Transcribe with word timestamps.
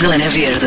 Zona 0.00 0.28
Verde. 0.28 0.64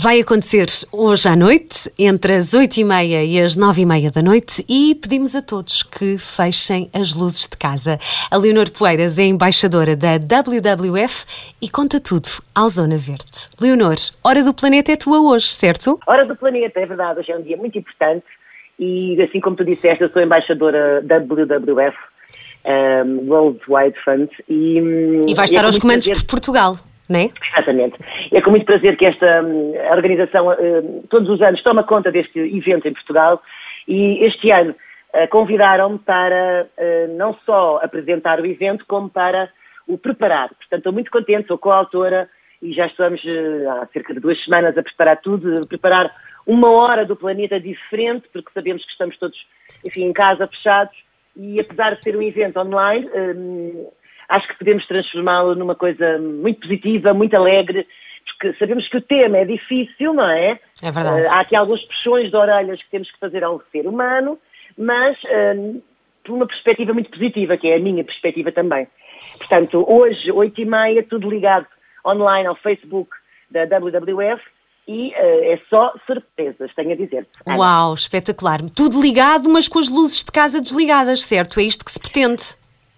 Vai 0.00 0.20
acontecer 0.20 0.68
hoje 0.90 1.28
à 1.28 1.36
noite, 1.36 1.92
entre 1.98 2.32
as 2.32 2.54
8h30 2.54 3.26
e 3.26 3.38
as 3.38 3.58
9h30 3.58 4.10
da 4.10 4.22
noite, 4.22 4.64
e 4.70 4.94
pedimos 4.94 5.36
a 5.36 5.42
todos 5.42 5.82
que 5.82 6.16
fechem 6.16 6.88
as 6.94 7.14
luzes 7.14 7.46
de 7.46 7.58
casa. 7.58 7.98
A 8.30 8.38
Leonor 8.38 8.70
Poeiras 8.70 9.18
é 9.18 9.24
embaixadora 9.24 9.94
da 9.94 10.16
WWF 10.16 11.26
e 11.60 11.68
conta 11.68 12.00
tudo 12.00 12.28
ao 12.54 12.70
Zona 12.70 12.96
Verde. 12.96 13.50
Leonor, 13.60 13.96
Hora 14.24 14.42
do 14.42 14.54
Planeta 14.54 14.92
é 14.92 14.96
tua 14.96 15.20
hoje, 15.20 15.48
certo? 15.48 16.00
Hora 16.06 16.24
do 16.24 16.34
Planeta, 16.34 16.80
é 16.80 16.86
verdade, 16.86 17.20
hoje 17.20 17.32
é 17.32 17.36
um 17.36 17.42
dia 17.42 17.58
muito 17.58 17.76
importante 17.76 18.24
e, 18.78 19.20
assim 19.20 19.40
como 19.40 19.56
tu 19.56 19.64
disseste, 19.64 20.02
eu 20.02 20.10
sou 20.10 20.22
embaixadora 20.22 21.02
da 21.02 21.18
WWF, 21.18 21.96
um, 22.64 23.30
World 23.30 23.60
Wide 23.68 23.98
Fund. 24.04 24.30
E, 24.48 24.78
e 25.26 25.34
vai 25.34 25.44
estar 25.44 25.64
aos 25.64 25.78
comandos 25.78 26.06
prazer... 26.06 26.24
por 26.24 26.30
Portugal 26.30 26.76
não 27.08 27.20
é? 27.20 27.28
Exatamente. 27.52 27.96
É 28.32 28.40
com 28.40 28.50
muito 28.50 28.64
prazer 28.64 28.96
que 28.96 29.04
esta 29.04 29.42
hum, 29.42 29.74
organização 29.90 30.48
hum, 30.48 31.02
todos 31.10 31.28
os 31.28 31.42
anos 31.42 31.62
toma 31.62 31.84
conta 31.84 32.10
deste 32.10 32.38
evento 32.38 32.88
em 32.88 32.92
Portugal 32.92 33.42
e 33.86 34.24
este 34.24 34.50
ano 34.50 34.70
uh, 34.70 35.28
convidaram-me 35.30 35.98
para 35.98 36.66
uh, 36.66 37.16
não 37.16 37.36
só 37.44 37.80
apresentar 37.82 38.40
o 38.40 38.46
evento, 38.46 38.84
como 38.86 39.10
para 39.10 39.50
o 39.86 39.98
preparar. 39.98 40.48
Portanto, 40.48 40.78
estou 40.78 40.92
muito 40.92 41.10
contente, 41.10 41.48
sou 41.48 41.58
coautora 41.58 42.28
e 42.62 42.72
já 42.72 42.86
estamos 42.86 43.22
uh, 43.24 43.70
há 43.70 43.86
cerca 43.92 44.14
de 44.14 44.20
duas 44.20 44.42
semanas 44.42 44.76
a 44.78 44.82
preparar 44.82 45.20
tudo, 45.20 45.58
a 45.58 45.66
preparar 45.66 46.10
uma 46.46 46.70
hora 46.70 47.04
do 47.04 47.16
planeta 47.16 47.60
diferente, 47.60 48.28
porque 48.32 48.50
sabemos 48.52 48.84
que 48.84 48.92
estamos 48.92 49.18
todos, 49.18 49.36
enfim, 49.86 50.04
em 50.04 50.12
casa, 50.12 50.46
fechados, 50.46 50.96
e 51.36 51.60
apesar 51.60 51.96
de 51.96 52.02
ser 52.02 52.16
um 52.16 52.22
evento 52.22 52.58
online, 52.60 53.08
hum, 53.14 53.88
acho 54.28 54.48
que 54.48 54.58
podemos 54.58 54.86
transformá-lo 54.86 55.54
numa 55.54 55.74
coisa 55.74 56.18
muito 56.18 56.60
positiva, 56.60 57.12
muito 57.12 57.36
alegre, 57.36 57.86
porque 58.24 58.58
sabemos 58.58 58.88
que 58.88 58.96
o 58.96 59.02
tema 59.02 59.38
é 59.38 59.44
difícil, 59.44 60.14
não 60.14 60.28
é? 60.28 60.58
É 60.82 60.90
verdade. 60.90 61.22
Uh, 61.26 61.30
há 61.30 61.40
aqui 61.40 61.56
alguns 61.56 61.82
puxões 61.82 62.30
de 62.30 62.36
orelhas 62.36 62.82
que 62.82 62.90
temos 62.90 63.10
que 63.10 63.18
fazer 63.18 63.44
ao 63.44 63.62
ser 63.70 63.86
humano, 63.86 64.38
mas 64.76 65.16
uh, 65.24 65.82
por 66.24 66.34
uma 66.34 66.46
perspectiva 66.46 66.92
muito 66.92 67.10
positiva, 67.10 67.56
que 67.56 67.68
é 67.68 67.76
a 67.76 67.80
minha 67.80 68.04
perspectiva 68.04 68.50
também. 68.50 68.88
Portanto, 69.38 69.84
hoje, 69.88 70.30
8 70.32 70.60
e 70.60 70.64
meia, 70.64 71.02
tudo 71.04 71.30
ligado 71.30 71.66
online 72.04 72.46
ao 72.46 72.56
Facebook 72.56 73.10
da 73.50 73.64
WWF 73.64 74.42
e 74.86 75.08
uh, 75.08 75.52
é 75.52 75.60
só 75.70 75.92
surpresas, 76.06 76.70
tenho 76.74 76.92
a 76.92 76.96
dizer. 76.96 77.24
-te. 77.24 77.56
Uau, 77.56 77.94
espetacular. 77.94 78.60
Tudo 78.74 79.00
ligado, 79.00 79.48
mas 79.48 79.68
com 79.68 79.78
as 79.78 79.88
luzes 79.88 80.22
de 80.24 80.30
casa 80.30 80.60
desligadas, 80.60 81.22
certo? 81.22 81.58
É 81.58 81.62
isto 81.62 81.84
que 81.84 81.90
se 81.90 81.98
pretende. 81.98 82.42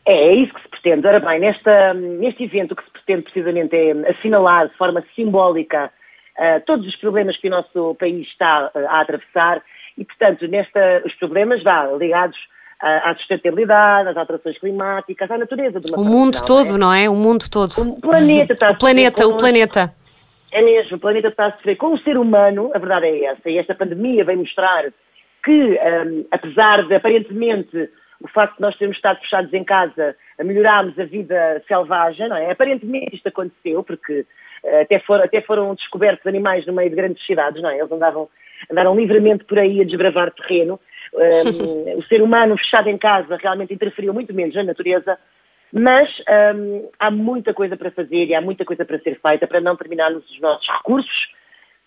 É, 0.04 0.12
é 0.12 0.34
isso 0.34 0.52
que 0.54 0.62
se 0.62 0.68
pretende. 0.68 1.06
Ora 1.06 1.20
bem, 1.20 1.40
nesta, 1.40 1.94
neste 1.94 2.44
evento 2.44 2.72
o 2.72 2.76
que 2.76 2.84
se 2.84 2.90
pretende 2.90 3.22
precisamente 3.22 3.76
é 3.76 4.10
assinalar 4.10 4.68
de 4.68 4.76
forma 4.76 5.04
simbólica 5.14 5.90
uh, 6.38 6.60
todos 6.66 6.86
os 6.86 6.96
problemas 6.96 7.36
que 7.36 7.48
o 7.48 7.50
nosso 7.50 7.94
país 7.96 8.26
está 8.26 8.70
uh, 8.74 8.78
a 8.88 9.00
atravessar 9.00 9.62
e, 9.96 10.04
portanto, 10.04 10.46
nesta, 10.48 11.02
os 11.04 11.14
problemas 11.14 11.62
vá, 11.62 11.86
ligados 11.98 12.36
à 12.78 13.14
sustentabilidade, 13.14 14.10
às 14.10 14.16
alterações 14.18 14.58
climáticas, 14.58 15.30
à 15.30 15.38
natureza 15.38 15.80
O 15.96 16.04
mundo 16.04 16.44
todo, 16.44 16.74
é? 16.74 16.78
não 16.78 16.92
é? 16.92 17.08
O 17.08 17.14
mundo 17.14 17.46
todo. 17.50 17.72
O 17.80 18.00
planeta 18.00 18.52
está 18.52 18.70
O 18.70 18.76
planeta, 18.76 19.26
o 19.26 19.36
planeta. 19.36 19.94
É 20.56 20.62
mesmo, 20.62 20.96
o 20.96 20.98
planeta 20.98 21.28
está 21.28 21.48
a 21.48 21.52
sofrer. 21.52 21.76
Com 21.76 21.92
o 21.92 21.98
ser 21.98 22.16
humano, 22.16 22.70
a 22.74 22.78
verdade 22.78 23.04
é 23.08 23.24
essa, 23.26 23.50
e 23.50 23.58
esta 23.58 23.74
pandemia 23.74 24.24
vem 24.24 24.38
mostrar 24.38 24.90
que, 25.44 25.52
um, 25.52 26.24
apesar 26.30 26.82
de 26.88 26.94
aparentemente 26.94 27.90
o 28.22 28.28
facto 28.28 28.56
de 28.56 28.62
nós 28.62 28.74
termos 28.78 28.96
estado 28.96 29.20
fechados 29.20 29.52
em 29.52 29.62
casa, 29.62 30.16
melhorámos 30.42 30.98
a 30.98 31.04
vida 31.04 31.62
selvagem, 31.68 32.26
não 32.30 32.38
é? 32.38 32.50
Aparentemente 32.50 33.16
isto 33.16 33.28
aconteceu, 33.28 33.84
porque 33.84 34.20
uh, 34.64 34.80
até, 34.80 34.98
for, 35.00 35.20
até 35.20 35.42
foram 35.42 35.74
descobertos 35.74 36.26
animais 36.26 36.64
no 36.64 36.72
meio 36.72 36.88
de 36.88 36.96
grandes 36.96 37.26
cidades, 37.26 37.60
não 37.60 37.68
é? 37.68 37.78
Eles 37.78 37.92
andavam, 37.92 38.26
andaram 38.72 38.96
livremente 38.96 39.44
por 39.44 39.58
aí 39.58 39.82
a 39.82 39.84
desbravar 39.84 40.32
terreno. 40.32 40.80
Um, 41.12 41.98
o 42.00 42.02
ser 42.04 42.22
humano 42.22 42.56
fechado 42.56 42.88
em 42.88 42.96
casa 42.96 43.36
realmente 43.36 43.74
interferiu 43.74 44.14
muito 44.14 44.32
menos 44.32 44.54
na 44.54 44.62
natureza, 44.62 45.18
mas 45.72 46.08
um, 46.54 46.88
há 46.98 47.10
muita 47.10 47.52
coisa 47.52 47.76
para 47.76 47.90
fazer 47.90 48.26
e 48.26 48.34
há 48.34 48.40
muita 48.40 48.64
coisa 48.64 48.84
para 48.84 48.98
ser 49.00 49.20
feita 49.20 49.46
para 49.46 49.60
não 49.60 49.76
terminarmos 49.76 50.28
os 50.30 50.40
nossos 50.40 50.66
recursos, 50.68 51.28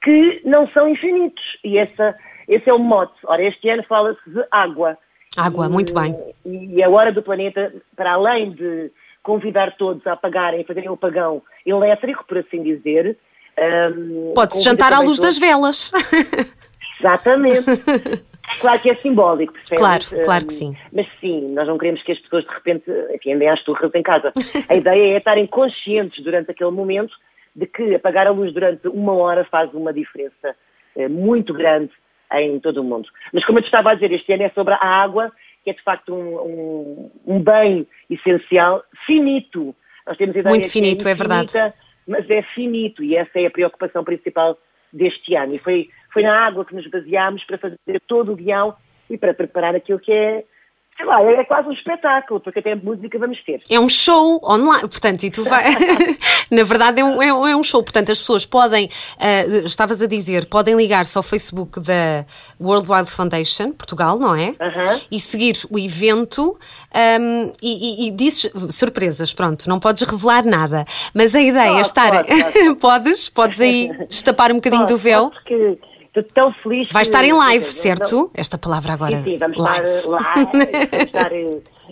que 0.02 0.42
não 0.46 0.68
são 0.70 0.88
infinitos. 0.88 1.44
E 1.64 1.78
essa, 1.78 2.16
esse 2.48 2.70
é 2.70 2.74
o 2.74 2.80
mote. 2.80 3.18
Ora, 3.26 3.44
este 3.44 3.70
ano 3.70 3.84
fala-se 3.84 4.30
de 4.30 4.44
água. 4.52 4.98
Água, 5.38 5.68
e, 5.68 5.70
muito 5.70 5.94
bem. 5.94 6.16
E 6.46 6.84
a 6.84 6.90
Hora 6.90 7.12
do 7.12 7.22
Planeta, 7.22 7.74
para 7.96 8.14
além 8.14 8.52
de 8.52 8.92
convidar 9.24 9.76
todos 9.78 10.06
a 10.08 10.14
apagarem, 10.14 10.64
fazerem 10.64 10.90
o 10.90 10.94
apagão 10.94 11.42
elétrico, 11.66 12.26
por 12.28 12.38
assim 12.38 12.64
dizer. 12.64 13.18
Um, 13.58 14.34
Pode-se 14.34 14.64
jantar 14.64 14.94
à 14.94 15.00
luz 15.00 15.18
todos. 15.18 15.36
das 15.36 15.38
velas. 15.38 15.92
Exatamente. 17.00 17.66
Claro 18.60 18.80
que 18.82 18.90
é 18.90 18.96
simbólico, 18.96 19.54
percebes? 19.54 19.80
Claro, 19.80 20.26
claro 20.26 20.46
que 20.46 20.54
sim. 20.54 20.76
Mas 20.92 21.08
sim, 21.20 21.54
nós 21.54 21.68
não 21.68 21.78
queremos 21.78 22.02
que 22.04 22.12
as 22.12 22.20
pessoas 22.20 22.44
de 22.44 22.52
repente 22.52 22.92
enfim, 23.14 23.34
andem 23.34 23.50
às 23.50 23.64
turras 23.64 23.94
em 23.94 24.04
casa. 24.04 24.34
A 24.68 24.76
ideia 24.76 25.14
é 25.14 25.18
estarem 25.18 25.48
conscientes 25.48 26.24
durante 26.24 26.52
aquele 26.52 26.72
momento 26.72 27.14
de 27.56 27.66
que 27.66 27.96
apagar 27.96 28.28
a 28.28 28.32
luz 28.32 28.54
durante 28.54 28.88
uma 28.88 29.14
hora 29.14 29.46
faz 29.46 29.74
uma 29.74 29.94
diferença 29.94 30.56
eh, 30.96 31.08
muito 31.08 31.54
grande 31.54 31.92
em 32.34 32.60
todo 32.60 32.82
o 32.82 32.84
mundo. 32.84 33.08
Mas 33.34 33.46
como 33.46 33.60
eu 33.60 33.64
te 33.64 33.68
estava 33.68 33.92
a 33.92 33.94
dizer, 33.96 34.12
este 34.12 34.32
ano 34.34 34.44
é 34.44 34.50
sobre 34.50 34.74
a 34.74 34.86
água, 34.86 35.32
que 35.64 35.70
é 35.72 35.74
de 35.74 35.84
facto 35.84 36.14
um, 36.14 36.36
um, 36.36 37.12
um 37.26 37.40
bem 37.42 37.88
essencial, 38.10 38.84
finito. 39.06 39.76
Nós 40.06 40.18
temos 40.18 40.36
ideia 40.36 40.50
Muito 40.50 40.72
finito, 40.72 41.08
é, 41.08 41.12
é 41.12 41.16
verdade. 41.16 41.54
Mas 42.08 42.30
é 42.30 42.42
finito 42.56 43.04
e 43.04 43.16
essa 43.16 43.40
é 43.40 43.46
a 43.46 43.52
preocupação 43.52 44.04
principal 44.04 44.58
deste 44.92 45.36
ano. 45.36 45.56
E 45.56 45.60
foi, 45.60 45.90
foi 46.12 46.24
na 46.24 46.48
água 46.48 46.66
que 46.66 46.76
nos 46.76 46.90
baseámos 46.90 47.44
para 47.46 47.58
fazer 47.58 48.02
todo 48.08 48.34
o 48.34 48.36
guião 48.36 48.76
e 49.10 49.18
para 49.18 49.34
preparar 49.34 49.76
aquilo 49.76 50.00
que 50.00 50.12
é 50.12 50.44
sei 51.00 51.06
lá, 51.06 51.24
é 51.24 51.46
quase 51.46 51.70
um 51.70 51.72
espetáculo, 51.72 52.42
porque 52.42 52.60
até 52.60 52.76
música 52.76 53.18
vamos 53.18 53.42
ter. 53.44 53.62
É 53.70 53.80
um 53.80 53.88
show 53.88 54.42
online, 54.44 54.82
portanto, 54.82 55.24
e 55.24 55.32
tu 55.32 55.46
vai. 55.46 55.64
Na 56.52 56.64
verdade, 56.64 57.00
é 57.00 57.06
um, 57.06 57.48
é 57.48 57.56
um, 57.56 57.64
show, 57.64 57.82
portanto, 57.82 58.12
as 58.12 58.20
pessoas 58.20 58.46
podem, 58.46 58.88
uh, 58.88 59.66
estavas 59.66 60.02
a 60.02 60.08
dizer, 60.08 60.48
podem 60.48 60.76
ligar-se 60.76 61.18
ao 61.18 61.24
Facebook 61.24 61.80
da 61.80 62.26
World 62.60 62.92
Wild 62.92 63.12
Foundation, 63.12 63.72
Portugal, 63.72 64.20
não 64.20 64.36
é? 64.36 64.56
E 65.10 65.20
seguir 65.20 65.56
o 65.72 65.80
evento 65.80 66.60
um, 67.22 67.54
e, 67.62 68.06
e, 68.06 68.08
e 68.08 68.12
dizes 68.12 68.52
surpresas, 68.70 69.34
pronto, 69.34 69.70
não 69.70 69.80
podes 69.80 70.02
revelar 70.02 70.44
nada, 70.44 70.86
mas 71.14 71.34
a 71.34 71.40
ideia 71.40 71.78
é 71.78 71.82
estar. 71.82 72.12
Pode, 72.12 72.28
pode. 72.28 72.76
podes? 72.82 73.30
Podes 73.30 73.62
aí 73.62 73.90
destapar 74.08 74.52
um 74.52 74.56
bocadinho 74.56 74.82
pode, 74.82 74.94
do 74.94 74.98
véu? 74.98 75.30
Porque 75.30 75.78
Estou 76.10 76.24
tão 76.34 76.54
feliz. 76.54 76.90
Vai 76.92 77.04
estar 77.04 77.24
em 77.24 77.34
live, 77.34 77.66
certo? 77.66 78.16
Não... 78.16 78.32
Esta 78.36 78.58
palavra 78.58 78.94
agora. 78.94 79.18
Sim, 79.18 79.24
sim 79.24 79.38
vamos 79.38 79.58
live. 79.58 79.88
estar 79.88 80.10
lá. 80.10 80.34
vamos, 80.44 81.06
estar, 81.06 81.30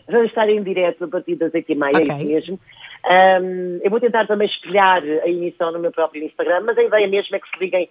vamos 0.09 0.27
estar 0.29 0.49
em 0.49 0.63
direto 0.63 1.03
a 1.03 1.07
partir 1.07 1.35
das 1.35 1.53
8 1.53 1.71
e 1.71 1.75
meia, 1.75 1.97
okay. 1.97 2.11
é 2.11 2.23
isso 2.23 2.33
mesmo. 2.33 2.59
Um, 3.05 3.79
eu 3.83 3.91
vou 3.91 3.99
tentar 3.99 4.25
também 4.25 4.47
espelhar 4.47 5.03
a 5.03 5.29
emissão 5.29 5.71
no 5.71 5.79
meu 5.79 5.91
próprio 5.91 6.23
Instagram, 6.23 6.61
mas 6.65 6.77
a 6.77 6.83
ideia 6.83 7.07
mesmo 7.07 7.35
é 7.35 7.39
que 7.39 7.49
se 7.49 7.59
liguem 7.59 7.85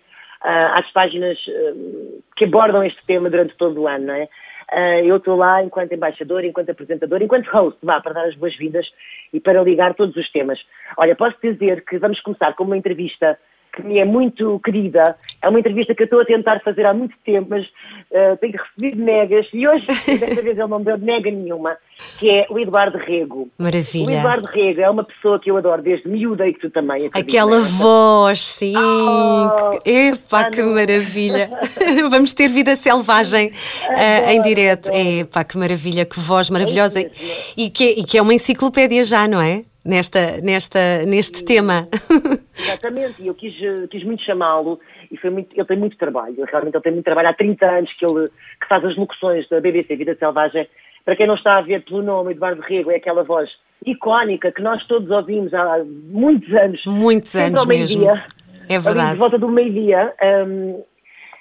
uh, 0.44 0.78
às 0.78 0.90
páginas 0.92 1.38
uh, 1.46 2.22
que 2.36 2.44
abordam 2.44 2.82
este 2.84 3.04
tema 3.06 3.30
durante 3.30 3.56
todo 3.56 3.82
o 3.82 3.88
ano, 3.88 4.06
não 4.06 4.14
é? 4.14 4.28
Uh, 4.72 5.06
eu 5.06 5.16
estou 5.18 5.36
lá 5.36 5.62
enquanto 5.62 5.92
embaixador, 5.92 6.44
enquanto 6.44 6.70
apresentador, 6.70 7.22
enquanto 7.22 7.46
host, 7.46 7.78
vá, 7.82 8.00
para 8.00 8.14
dar 8.14 8.24
as 8.24 8.34
boas-vindas 8.34 8.84
e 9.32 9.38
para 9.38 9.62
ligar 9.62 9.94
todos 9.94 10.16
os 10.16 10.30
temas. 10.32 10.58
Olha, 10.96 11.14
posso 11.14 11.36
dizer 11.40 11.84
que 11.84 11.98
vamos 11.98 12.20
começar 12.20 12.52
com 12.54 12.64
uma 12.64 12.76
entrevista 12.76 13.38
que 13.76 13.82
me 13.82 13.98
é 13.98 14.04
muito 14.04 14.58
querida. 14.64 15.14
É 15.42 15.48
uma 15.48 15.60
entrevista 15.60 15.94
que 15.94 16.02
eu 16.02 16.06
estou 16.06 16.20
a 16.20 16.24
tentar 16.24 16.60
fazer 16.60 16.86
há 16.86 16.94
muito 16.94 17.14
tempo, 17.24 17.48
mas 17.50 17.64
uh, 17.64 18.36
tenho 18.40 18.54
recebido 18.54 19.04
negas 19.04 19.46
e 19.52 19.68
hoje, 19.68 19.86
desta 20.18 20.42
vez, 20.42 20.58
ele 20.58 20.66
não 20.66 20.82
deu 20.82 20.96
nega 20.96 21.30
nenhuma, 21.30 21.76
que 22.18 22.28
é 22.28 22.46
o 22.48 22.58
Eduardo 22.58 22.96
Rego. 22.96 23.48
Maravilha. 23.58 24.06
O 24.06 24.10
Eduardo 24.10 24.48
Rego 24.48 24.80
é 24.80 24.90
uma 24.90 25.04
pessoa 25.04 25.38
que 25.38 25.50
eu 25.50 25.56
adoro 25.58 25.82
desde 25.82 26.08
miúda 26.08 26.48
e 26.48 26.54
que 26.54 26.60
tu 26.60 26.70
também 26.70 27.10
Aquela 27.12 27.60
voz, 27.60 28.42
sim. 28.42 28.74
Oh, 28.76 29.78
Epá, 29.84 30.50
que 30.50 30.62
maravilha. 30.62 31.50
Vamos 32.10 32.32
ter 32.32 32.48
vida 32.48 32.74
selvagem 32.74 33.48
uh, 33.48 34.30
em 34.30 34.40
direto. 34.40 34.90
Epá, 34.90 35.44
que 35.44 35.58
maravilha, 35.58 36.06
que 36.06 36.18
voz 36.18 36.48
maravilhosa. 36.48 37.00
É 37.00 37.08
e, 37.56 37.68
que, 37.68 37.84
e 37.84 38.04
que 38.04 38.16
é 38.16 38.22
uma 38.22 38.34
enciclopédia 38.34 39.04
já, 39.04 39.28
não 39.28 39.40
é? 39.40 39.64
Nesta, 39.86 40.40
nesta, 40.42 41.04
neste 41.06 41.42
e, 41.42 41.44
tema. 41.44 41.88
Exatamente, 42.58 43.22
e 43.22 43.26
eu 43.26 43.34
quis, 43.34 43.54
quis 43.90 44.04
muito 44.04 44.22
chamá-lo 44.22 44.80
e 45.10 45.16
foi 45.16 45.30
muito, 45.30 45.48
ele 45.54 45.66
tem 45.66 45.78
muito 45.78 45.96
trabalho, 45.96 46.36
realmente 46.50 46.74
ele 46.74 46.82
tem 46.82 46.92
muito 46.92 47.04
trabalho, 47.04 47.28
há 47.28 47.34
30 47.34 47.66
anos 47.66 47.92
que 47.98 48.04
ele 48.04 48.26
que 48.28 48.68
faz 48.68 48.84
as 48.84 48.96
locuções 48.96 49.48
da 49.48 49.60
BBC 49.60 49.96
Vida 49.96 50.16
Selvagem. 50.18 50.68
Para 51.04 51.14
quem 51.14 51.26
não 51.26 51.36
está 51.36 51.58
a 51.58 51.62
ver 51.62 51.84
pelo 51.84 52.02
nome, 52.02 52.32
Eduardo 52.32 52.60
Rego 52.62 52.90
é 52.90 52.96
aquela 52.96 53.22
voz 53.22 53.48
icónica 53.84 54.50
que 54.50 54.62
nós 54.62 54.84
todos 54.86 55.08
ouvimos 55.10 55.54
há 55.54 55.84
muitos 55.84 56.52
anos. 56.52 56.82
Muitos 56.86 57.36
anos 57.36 57.64
mesmo. 57.66 58.08
É 58.68 58.78
verdade. 58.78 59.12
de 59.12 59.18
volta 59.18 59.38
do 59.38 59.48
meio-dia. 59.48 60.12
Um, 60.20 60.82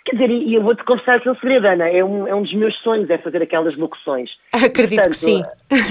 Quer 0.05 0.17
dizer, 0.17 0.29
e 0.29 0.53
eu 0.53 0.61
vou-te 0.61 0.83
confessar 0.83 1.19
que 1.19 1.27
o 1.27 1.35
segredo, 1.35 1.65
Ana, 1.65 1.89
é 1.89 2.03
um, 2.03 2.27
é 2.27 2.35
um 2.35 2.43
dos 2.43 2.53
meus 2.53 2.77
sonhos, 2.81 3.09
é 3.09 3.17
fazer 3.17 3.41
aquelas 3.41 3.75
locuções. 3.75 4.29
Acredito 4.53 5.01
Portanto, 5.01 5.09
que 5.09 5.15
sim. 5.15 5.43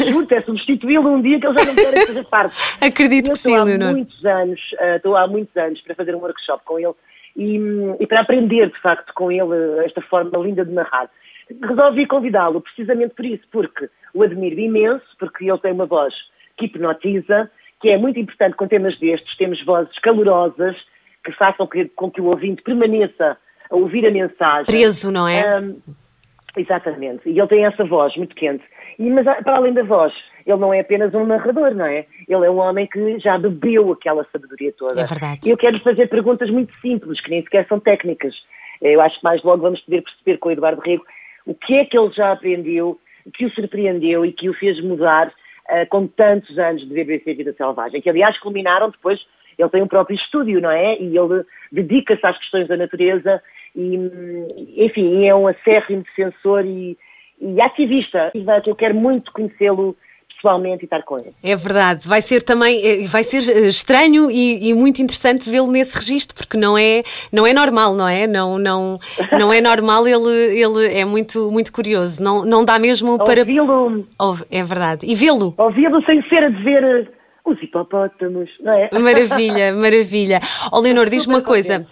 Juro, 0.09 0.29
é 0.31 0.41
substituí-lo 0.43 1.09
um 1.11 1.21
dia 1.21 1.41
que 1.41 1.47
eles 1.47 1.61
já 1.61 1.67
não 1.67 1.75
querem 1.75 2.07
fazer 2.07 2.25
parte. 2.27 2.55
Acredito 2.81 3.33
que 3.33 3.39
sim, 3.39 3.59
Leonor. 3.59 3.91
Muitos 3.91 4.25
anos, 4.25 4.61
uh, 4.75 4.97
estou 4.97 5.17
há 5.17 5.27
muitos 5.27 5.57
anos 5.57 5.81
para 5.81 5.97
fazer 5.97 6.15
um 6.15 6.21
workshop 6.21 6.65
com 6.65 6.79
ele 6.79 6.95
e, 7.37 7.59
e 7.99 8.07
para 8.07 8.21
aprender, 8.21 8.71
de 8.71 8.81
facto, 8.81 9.13
com 9.15 9.33
ele 9.33 9.85
esta 9.85 10.01
forma 10.03 10.39
linda 10.39 10.65
de 10.65 10.73
narrar. 10.73 11.11
Resolvi 11.63 12.07
convidá-lo 12.07 12.61
precisamente 12.61 13.15
por 13.17 13.25
isso, 13.25 13.43
porque 13.51 13.91
o 14.15 14.23
admiro 14.23 14.61
imenso, 14.61 15.05
porque 15.19 15.45
ele 15.45 15.59
tem 15.59 15.73
uma 15.73 15.87
voz 15.87 16.15
que 16.57 16.67
hipnotiza, 16.67 17.51
que 17.81 17.91
é 17.91 17.99
muito 17.99 18.21
importante 18.21 18.55
com 18.55 18.69
temas 18.69 18.97
destes, 19.01 19.37
temos 19.37 19.63
vozes 19.65 19.99
calorosas, 19.99 20.77
que 21.25 21.33
façam 21.33 21.69
com 21.97 22.11
que 22.11 22.21
o 22.21 22.27
ouvinte 22.27 22.63
permaneça 22.63 23.37
a 23.75 23.77
ouvir 23.77 24.07
a 24.07 24.11
mensagem. 24.11 24.67
Preso, 24.67 25.11
não 25.11 25.29
é? 25.29 25.61
Um, 25.61 25.77
exatamente. 26.57 27.29
E 27.29 27.39
ele 27.39 27.49
tem 27.49 27.67
essa 27.67 27.85
voz 27.85 28.17
muito 28.17 28.35
quente. 28.35 28.65
E, 28.99 29.11
mas 29.11 29.25
para 29.25 29.57
além 29.57 29.75
da 29.75 29.83
voz, 29.83 30.13
ele 30.47 30.59
não 30.59 30.73
é 30.73 30.81
apenas 30.81 31.13
um 31.15 31.27
narrador, 31.27 31.75
não 31.75 31.87
é? 31.87 32.07
Ele 32.29 32.47
é 32.47 32.51
um 32.51 32.59
homem 32.59 32.87
que 32.87 33.19
já 33.19 33.37
bebeu 33.37 33.93
aquela 33.93 34.25
sabedoria 34.31 34.73
toda. 34.73 35.01
É 35.01 35.05
verdade. 35.05 35.41
E 35.45 35.51
eu 35.51 35.57
quero 35.57 35.79
fazer 35.81 36.09
perguntas 36.09 36.49
muito 36.51 36.73
simples, 36.81 37.21
que 37.21 37.31
nem 37.31 37.43
sequer 37.43 37.67
são 37.67 37.81
técnicas. 37.81 38.35
Eu 38.81 39.01
acho 39.01 39.19
que 39.19 39.25
mais 39.25 39.43
logo 39.43 39.63
vamos 39.63 39.81
poder 39.81 40.03
perceber 40.03 40.39
com 40.39 40.49
o 40.49 40.53
Eduardo 40.53 40.81
Rego 40.81 41.05
o 41.47 41.55
que 41.55 41.75
é 41.75 41.85
que 41.85 41.99
ele 41.99 42.11
já 42.13 42.33
aprendeu, 42.33 42.99
que 43.35 43.47
o 43.47 43.51
surpreendeu 43.51 44.25
e 44.25 44.33
que 44.33 44.49
o 44.49 44.55
fez 44.55 44.83
mudar 44.83 45.29
uh, 45.29 45.87
com 45.91 46.07
tantos 46.07 46.59
anos 46.59 46.87
de 46.87 46.95
BBC 46.95 47.35
Vida 47.35 47.53
Selvagem, 47.53 48.01
que 48.01 48.09
aliás 48.09 48.39
culminaram 48.39 48.91
depois, 48.91 49.21
ele 49.59 49.69
tem 49.69 49.83
um 49.83 49.89
próprio 49.89 50.17
estúdio, 50.17 50.61
não 50.61 50.71
é? 50.71 50.99
E 50.99 51.17
ele 51.17 51.45
dedica-se 51.71 52.27
às 52.27 52.39
questões 52.39 52.69
da 52.69 52.77
natureza 52.77 53.43
e, 53.75 54.85
enfim, 54.85 55.27
é 55.27 55.35
um 55.35 55.47
acérrimo 55.47 56.03
defensor 56.03 56.65
e, 56.65 56.97
e 57.41 57.61
ativista. 57.61 58.33
Eu 58.67 58.75
quero 58.75 58.95
muito 58.95 59.33
conhecê-lo 59.33 59.97
pessoalmente 60.45 60.85
e 60.85 60.87
estar 60.87 61.03
com 61.03 61.17
ele. 61.17 61.33
É 61.43 61.57
verdade, 61.57 62.07
vai 62.07 62.21
ser 62.21 62.43
também, 62.43 62.81
eh, 62.85 63.07
vai 63.07 63.23
ser 63.23 63.51
eh, 63.51 63.69
estranho 63.69 64.31
e, 64.31 64.69
e 64.69 64.75
muito 64.75 65.01
interessante 65.01 65.49
vê-lo 65.49 65.71
nesse 65.71 65.97
registro, 65.97 66.37
porque 66.37 66.59
não 66.59 66.77
é, 66.77 67.03
não 67.33 67.47
é 67.47 67.55
normal, 67.55 67.95
não 67.95 68.07
é? 68.07 68.27
Não, 68.27 68.59
não, 68.59 68.99
não 69.33 69.53
é 69.53 69.61
normal, 69.61 70.07
ele, 70.07 70.61
ele 70.61 70.95
é 70.95 71.05
muito, 71.05 71.51
muito 71.51 71.73
curioso, 71.73 72.23
não, 72.23 72.45
não 72.45 72.65
dá 72.65 72.79
mesmo 72.79 73.17
para... 73.25 73.41
Ouvi-lo... 73.41 74.07
É 74.51 74.63
verdade, 74.63 75.07
e 75.11 75.15
vê-lo... 75.15 75.55
Ouvi-lo 75.57 76.05
sem 76.05 76.23
ser 76.29 76.45
a 76.45 76.51
dizer 76.51 76.85
eh, 76.85 77.07
os 77.45 77.63
hipopótamos, 77.63 78.51
não 78.61 78.73
é? 78.73 78.91
Maravilha, 78.99 79.73
maravilha. 79.73 80.41
Ó 80.71 80.79
oh, 80.79 80.81
Leonor, 80.81 81.09
diz-me 81.09 81.35
uma 81.35 81.43
coisa... 81.43 81.87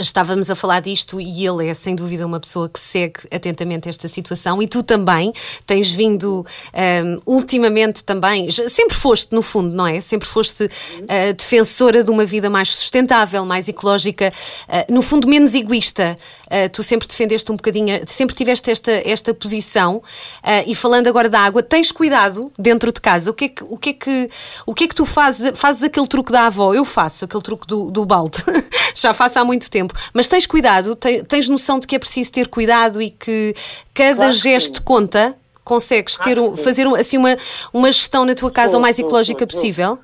estávamos 0.00 0.50
a 0.50 0.54
falar 0.54 0.80
disto 0.80 1.20
e 1.20 1.46
ele 1.46 1.68
é 1.68 1.74
sem 1.74 1.94
dúvida 1.94 2.26
uma 2.26 2.40
pessoa 2.40 2.68
que 2.68 2.78
segue 2.78 3.20
atentamente 3.30 3.88
esta 3.88 4.08
situação 4.08 4.62
e 4.62 4.68
tu 4.68 4.82
também 4.82 5.32
tens 5.66 5.90
vindo 5.90 6.44
um, 6.44 7.20
ultimamente 7.26 8.04
também, 8.04 8.50
sempre 8.50 8.96
foste 8.96 9.34
no 9.34 9.42
fundo, 9.42 9.74
não 9.74 9.86
é? 9.86 10.00
Sempre 10.00 10.28
foste 10.28 10.64
uh, 10.64 11.34
defensora 11.36 12.04
de 12.04 12.10
uma 12.10 12.24
vida 12.24 12.50
mais 12.50 12.70
sustentável, 12.70 13.44
mais 13.44 13.68
ecológica, 13.68 14.32
uh, 14.68 14.92
no 14.92 15.02
fundo 15.02 15.28
menos 15.28 15.54
egoísta. 15.54 16.16
Uh, 16.46 16.68
tu 16.70 16.82
sempre 16.82 17.06
defendeste 17.06 17.50
um 17.52 17.56
bocadinho, 17.56 18.00
sempre 18.06 18.34
tiveste 18.34 18.70
esta, 18.70 18.92
esta 19.04 19.32
posição 19.32 20.02
e 20.66 20.74
falando 20.74 21.06
agora 21.06 21.28
da 21.28 21.40
água, 21.40 21.62
tens 21.62 21.92
cuidado 21.92 22.52
dentro 22.58 22.92
de 22.92 23.00
casa. 23.00 23.30
O 23.30 23.34
que 23.34 23.44
é 23.44 23.48
que, 23.48 23.64
o 23.64 23.76
que, 23.76 23.90
é 23.90 23.92
que, 23.92 24.30
o 24.66 24.74
que, 24.74 24.84
é 24.84 24.88
que 24.88 24.94
tu 24.94 25.06
fazes? 25.06 25.52
Fazes 25.54 25.82
aquele 25.82 26.06
truque 26.06 26.32
da 26.32 26.46
avó? 26.46 26.74
Eu 26.74 26.84
faço 26.84 27.24
aquele 27.24 27.42
truque 27.42 27.66
do, 27.66 27.90
do 27.90 28.04
balde. 28.04 28.38
Já 28.94 29.12
faço 29.12 29.29
há 29.36 29.44
muito 29.44 29.70
tempo. 29.70 29.94
Mas 30.12 30.28
tens 30.28 30.46
cuidado, 30.46 30.96
tens 30.96 31.48
noção 31.48 31.78
de 31.78 31.86
que 31.86 31.96
é 31.96 31.98
preciso 31.98 32.32
ter 32.32 32.48
cuidado 32.48 33.00
e 33.00 33.10
que 33.10 33.54
cada 33.94 34.16
claro 34.16 34.32
gesto 34.32 34.78
sim. 34.78 34.84
conta? 34.84 35.34
Consegues 35.64 36.18
ter, 36.18 36.36
fazer 36.56 36.86
assim 36.96 37.18
uma, 37.18 37.36
uma 37.72 37.92
gestão 37.92 38.24
na 38.24 38.34
tua 38.34 38.50
casa 38.50 38.76
o 38.76 38.80
mais 38.80 38.98
ecológica 38.98 39.46
possível? 39.46 39.98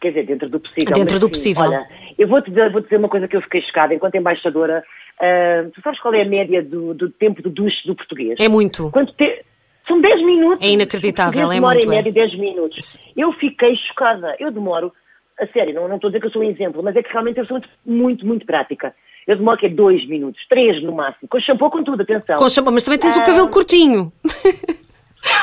Quer 0.00 0.08
dizer, 0.08 0.26
dentro 0.26 0.50
do 0.50 0.60
possível. 0.60 0.94
Dentro 0.94 1.18
do 1.18 1.30
possível. 1.30 1.64
Olha, 1.64 1.86
eu 2.18 2.28
vou-te 2.28 2.50
dizer, 2.50 2.70
vou 2.70 2.82
dizer 2.82 2.96
uma 2.96 3.08
coisa 3.08 3.26
que 3.26 3.36
eu 3.36 3.40
fiquei 3.42 3.62
chocada 3.62 3.94
enquanto 3.94 4.16
embaixadora. 4.16 4.84
Uh, 5.14 5.70
tu 5.70 5.80
sabes 5.80 6.00
qual 6.00 6.12
é 6.12 6.22
a 6.22 6.24
média 6.24 6.62
do, 6.62 6.92
do 6.92 7.08
tempo 7.08 7.40
do 7.40 7.48
duche 7.48 7.86
do 7.86 7.94
português? 7.94 8.38
É 8.38 8.48
muito. 8.48 8.90
Quanto 8.90 9.12
te... 9.14 9.44
São 9.86 10.00
10 10.00 10.24
minutos. 10.24 10.66
É 10.66 10.70
inacreditável, 10.70 11.50
é 11.50 11.54
demora 11.54 11.74
muito. 11.74 11.86
em 11.86 11.90
média 11.90 12.12
10 12.12 12.38
minutos. 12.38 13.00
Eu 13.16 13.32
fiquei 13.34 13.76
chocada. 13.88 14.34
Eu 14.38 14.50
demoro, 14.50 14.92
a 15.40 15.46
sério, 15.48 15.74
não, 15.74 15.88
não 15.88 15.96
estou 15.96 16.08
a 16.08 16.10
dizer 16.10 16.20
que 16.20 16.26
eu 16.26 16.30
sou 16.30 16.42
um 16.42 16.50
exemplo, 16.50 16.82
mas 16.82 16.94
é 16.96 17.02
que 17.02 17.10
realmente 17.10 17.38
eu 17.38 17.46
sou 17.46 17.56
muito, 17.56 17.68
muito, 17.84 18.26
muito 18.26 18.46
prática. 18.46 18.94
Eu 19.26 19.36
demoro 19.36 19.58
que 19.58 19.66
é 19.66 19.70
dois 19.70 20.06
minutos, 20.06 20.40
três 20.48 20.82
no 20.82 20.92
máximo. 20.92 21.28
Com 21.28 21.40
shampoo, 21.40 21.70
com 21.70 21.82
tudo, 21.82 22.02
atenção. 22.02 22.36
Com 22.36 22.48
shampoo, 22.48 22.72
mas 22.72 22.84
também 22.84 22.98
tens 22.98 23.16
ah. 23.16 23.20
o 23.20 23.24
cabelo 23.24 23.50
curtinho. 23.50 24.12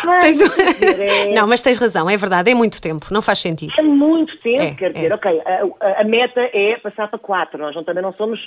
Mas, 0.06 0.38
tens... 0.38 1.00
é... 1.00 1.32
Não, 1.34 1.48
mas 1.48 1.62
tens 1.62 1.80
razão, 1.80 2.08
é 2.08 2.16
verdade, 2.16 2.52
é 2.52 2.54
muito 2.54 2.80
tempo, 2.80 3.08
não 3.10 3.20
faz 3.20 3.40
sentido. 3.40 3.74
É 3.80 3.82
muito 3.82 4.38
tempo, 4.38 4.62
é, 4.62 4.76
quer 4.76 4.94
dizer, 4.94 5.12
é. 5.12 5.16
ok, 5.16 5.42
a, 5.44 6.02
a, 6.02 6.04
meta 6.04 6.40
é 6.54 6.78
passar 6.78 7.08
para 7.08 7.18
quatro, 7.18 7.60
nós 7.60 7.76
não, 7.76 7.84
também 7.84 8.04
não 8.04 8.14
somos. 8.14 8.40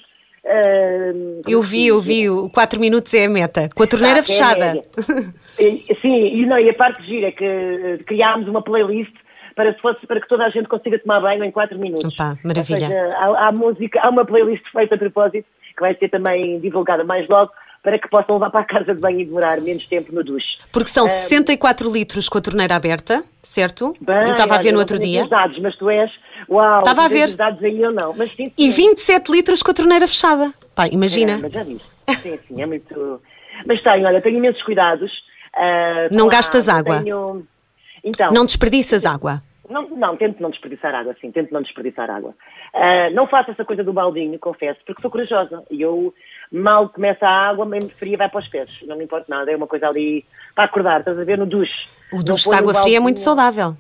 Uh, 0.45 1.43
eu 1.49 1.61
vi, 1.61 1.89
eu 1.89 2.01
vi, 2.01 2.31
o 2.31 2.51
4 2.51 2.79
minutos 2.79 3.13
é 3.15 3.25
a 3.25 3.29
meta, 3.29 3.69
com 3.75 3.83
a 3.83 3.87
torneira 3.87 4.21
Exato, 4.21 4.31
fechada. 4.31 4.83
É 5.59 5.95
sim, 6.01 6.37
e, 6.37 6.47
não, 6.47 6.59
e 6.59 6.71
a 6.71 6.75
parte 6.75 7.05
gira 7.05 7.29
é 7.29 7.33
que 7.33 7.45
eh, 7.45 7.99
criámos 8.07 8.47
uma 8.47 8.63
playlist 8.63 9.15
para, 9.55 9.75
fosse, 9.75 10.07
para 10.07 10.21
que 10.21 10.29
toda 10.29 10.45
a 10.45 10.51
gente 10.51 10.69
consiga 10.69 10.99
tomar 10.99 11.21
banho 11.21 11.45
em 11.45 11.51
4 11.51 11.79
minutos. 11.79 12.13
Opa, 12.15 12.39
maravilha. 12.45 12.89
Seja, 12.89 13.09
há, 13.15 13.49
há, 13.49 13.53
música, 13.53 14.01
há 14.03 14.11
uma 14.11 14.25
playlist 14.25 14.65
feita 14.73 14.95
a 14.95 14.99
propósito, 14.99 15.47
que 15.75 15.81
vai 15.81 15.95
ser 15.97 16.09
também 16.09 16.61
divulgada 16.61 17.05
mais 17.05 17.29
logo, 17.29 17.51
para 17.83 17.99
que 17.99 18.09
possam 18.09 18.37
levar 18.37 18.51
para 18.51 18.61
a 18.61 18.65
casa 18.65 18.95
de 18.95 19.01
banho 19.01 19.21
e 19.21 19.25
demorar 19.27 19.61
menos 19.61 19.87
tempo 19.87 20.13
no 20.13 20.25
duche. 20.25 20.57
Porque 20.73 20.89
são 20.89 21.05
um, 21.05 21.09
64 21.09 21.91
litros 21.93 22.29
com 22.31 22.39
a 22.39 22.41
torneira 22.41 22.75
aberta, 22.75 23.23
certo? 23.43 23.95
Bem, 24.01 24.23
eu 24.23 24.31
estava 24.31 24.55
a 24.55 24.59
ver 24.59 24.73
no 24.73 24.79
outro 24.79 24.99
dia. 24.99 25.27
dados, 25.29 25.59
mas 25.61 25.77
tu 25.77 25.91
és. 25.91 26.11
Uau, 26.49 26.79
estava 26.79 27.05
a 27.05 27.09
ver. 27.09 27.29
Os 27.29 27.37
dados 27.37 27.63
aí 27.63 27.81
eu 27.81 27.93
não. 27.93 28.15
Mas, 28.17 28.31
sim, 28.33 28.49
sim. 28.49 28.55
E 28.57 28.71
27 28.71 29.31
litros 29.31 29.63
com 29.63 29.71
a 29.71 29.75
torneira 29.75 30.07
fechada. 30.07 30.53
Pá, 30.75 30.87
imagina. 30.91 31.33
É, 31.33 31.37
mas 31.37 31.53
já 31.53 31.63
viste. 31.63 31.95
Sim, 32.21 32.37
sim, 32.37 32.61
é 32.61 32.67
muito. 32.67 33.23
Mas 33.67 33.83
tenho, 33.83 34.07
olha, 34.07 34.21
tenho 34.21 34.37
imensos 34.37 34.63
cuidados. 34.63 35.11
Uh, 35.57 36.15
não 36.15 36.29
gastas 36.29 36.69
água. 36.69 37.03
Tenho... 37.03 37.47
Então, 38.05 38.31
não 38.31 38.45
desperdiças 38.45 39.07
água. 39.07 39.43
Não, 39.69 39.89
não, 39.89 40.15
tento 40.17 40.43
não 40.43 40.51
desperdiçar 40.51 40.95
água, 40.95 41.17
sim, 41.21 41.33
tento 41.33 41.51
não 41.51 41.63
desperdiçar 41.63 42.11
água. 42.11 42.35
Uh, 42.75 43.15
não 43.15 43.27
faço 43.27 43.51
essa 43.51 43.65
coisa 43.65 43.83
do 43.83 43.95
baldinho, 43.95 44.39
confesso, 44.39 44.79
porque 44.85 45.01
sou 45.01 45.11
corajosa. 45.11 45.65
E 45.71 45.81
eu, 45.81 46.13
mal 46.53 46.91
começa 46.91 47.27
a 47.27 47.49
água, 47.49 47.65
mesmo 47.65 47.89
fria 47.91 48.19
vai 48.19 48.29
para 48.29 48.41
os 48.41 48.49
pés. 48.49 48.69
Não 48.83 48.97
me 48.97 49.05
importa 49.05 49.25
nada, 49.29 49.51
é 49.51 49.57
uma 49.57 49.67
coisa 49.67 49.89
ali 49.89 50.23
para 50.55 50.65
acordar, 50.65 51.01
estás 51.01 51.19
a 51.19 51.25
ver, 51.25 51.39
no 51.39 51.47
duche. 51.47 51.89
O 52.13 52.23
duche 52.23 52.51
de 52.51 52.55
água 52.55 52.75
fria 52.75 52.99
é 52.99 53.01
muito 53.01 53.21
saudável. 53.21 53.75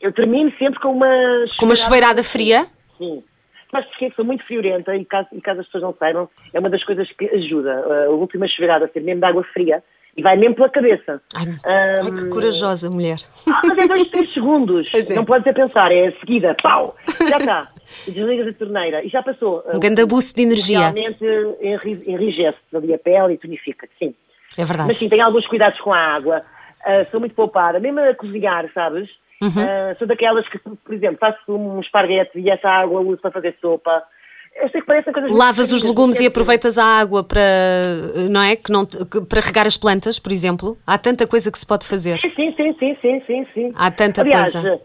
Eu 0.00 0.10
termino 0.12 0.50
sempre 0.58 0.80
com 0.80 0.92
uma... 0.92 1.44
Com 1.58 1.66
uma 1.66 1.76
chuveirada 1.76 2.24
fria? 2.24 2.66
Sim. 2.96 3.22
Mas 3.70 3.84
porque 3.86 4.10
sou 4.16 4.24
muito 4.24 4.44
friorenta 4.46 4.96
e 4.96 5.04
caso, 5.04 5.28
e 5.32 5.40
caso 5.40 5.60
as 5.60 5.66
pessoas 5.66 5.84
não 5.84 5.94
saibam, 5.98 6.28
é 6.52 6.58
uma 6.58 6.70
das 6.70 6.82
coisas 6.82 7.06
que 7.12 7.26
ajuda. 7.26 7.86
Uh, 7.86 8.06
a 8.06 8.08
última 8.08 8.48
chuveirada 8.48 8.86
a 8.86 8.88
ser 8.88 9.00
mesmo 9.00 9.20
de 9.20 9.26
água 9.26 9.44
fria, 9.52 9.84
e 10.20 10.22
vai 10.22 10.36
mesmo 10.36 10.54
pela 10.54 10.68
cabeça. 10.68 11.20
Ai, 11.34 11.46
um, 11.46 12.04
ai 12.04 12.12
que 12.12 12.28
corajosa 12.28 12.90
mulher. 12.90 13.16
Ah, 13.48 13.62
mas 13.64 13.78
é 13.78 13.88
dois, 13.88 14.08
três 14.08 14.32
segundos. 14.34 14.88
É. 15.00 15.14
Não 15.14 15.24
podes 15.24 15.46
é 15.46 15.52
pensar, 15.52 15.90
é 15.90 16.08
a 16.08 16.20
seguida, 16.20 16.54
pau, 16.62 16.94
já 17.28 17.38
está. 17.38 17.68
Desligas 18.06 18.48
a 18.48 18.52
torneira 18.52 19.02
e 19.02 19.08
já 19.08 19.22
passou. 19.22 19.64
Um 19.74 19.80
grande 19.80 20.02
abuso 20.02 20.34
de 20.34 20.42
energia. 20.42 20.90
Realmente 20.90 21.24
enrijece 22.06 22.58
ali 22.74 22.92
a 22.92 22.98
pele 22.98 23.34
e 23.34 23.38
tonifica, 23.38 23.88
sim. 23.98 24.14
É 24.58 24.64
verdade. 24.64 24.88
Mas 24.88 24.98
sim, 24.98 25.08
tenho 25.08 25.24
alguns 25.24 25.46
cuidados 25.46 25.80
com 25.80 25.92
a 25.92 25.98
água. 25.98 26.40
Uh, 26.80 27.10
sou 27.10 27.18
muito 27.18 27.34
poupada, 27.34 27.80
mesmo 27.80 27.98
a 28.00 28.14
cozinhar, 28.14 28.70
sabes? 28.74 29.08
Uhum. 29.40 29.48
Uh, 29.48 29.98
sou 29.98 30.06
daquelas 30.06 30.46
que, 30.48 30.58
por 30.58 30.94
exemplo, 30.94 31.18
faço 31.18 31.38
um 31.48 31.80
esparguete 31.80 32.38
e 32.38 32.50
essa 32.50 32.68
água 32.68 33.00
uso 33.00 33.18
para 33.22 33.30
fazer 33.30 33.56
sopa. 33.60 34.02
Eu 34.56 34.68
sei 34.68 34.80
que 34.80 34.86
parecem 34.86 35.12
coisas 35.12 35.36
Lavas 35.36 35.72
os 35.72 35.82
legumes 35.82 36.20
e 36.20 36.26
aproveitas 36.26 36.76
a 36.76 36.84
água 36.84 37.24
para, 37.24 37.40
não 38.30 38.42
é? 38.42 38.56
Que 38.56 38.70
não, 38.70 38.84
que, 38.84 39.20
para 39.22 39.40
regar 39.40 39.66
as 39.66 39.76
plantas, 39.76 40.18
por 40.18 40.32
exemplo. 40.32 40.76
Há 40.86 40.98
tanta 40.98 41.26
coisa 41.26 41.50
que 41.50 41.58
se 41.58 41.66
pode 41.66 41.86
fazer. 41.86 42.18
Sim, 42.20 42.30
sim, 42.34 42.74
sim, 42.78 42.96
sim, 43.00 43.22
sim, 43.26 43.46
sim. 43.54 43.72
Há 43.74 43.90
tanta 43.90 44.20
Aliás, 44.22 44.52
coisa. 44.52 44.80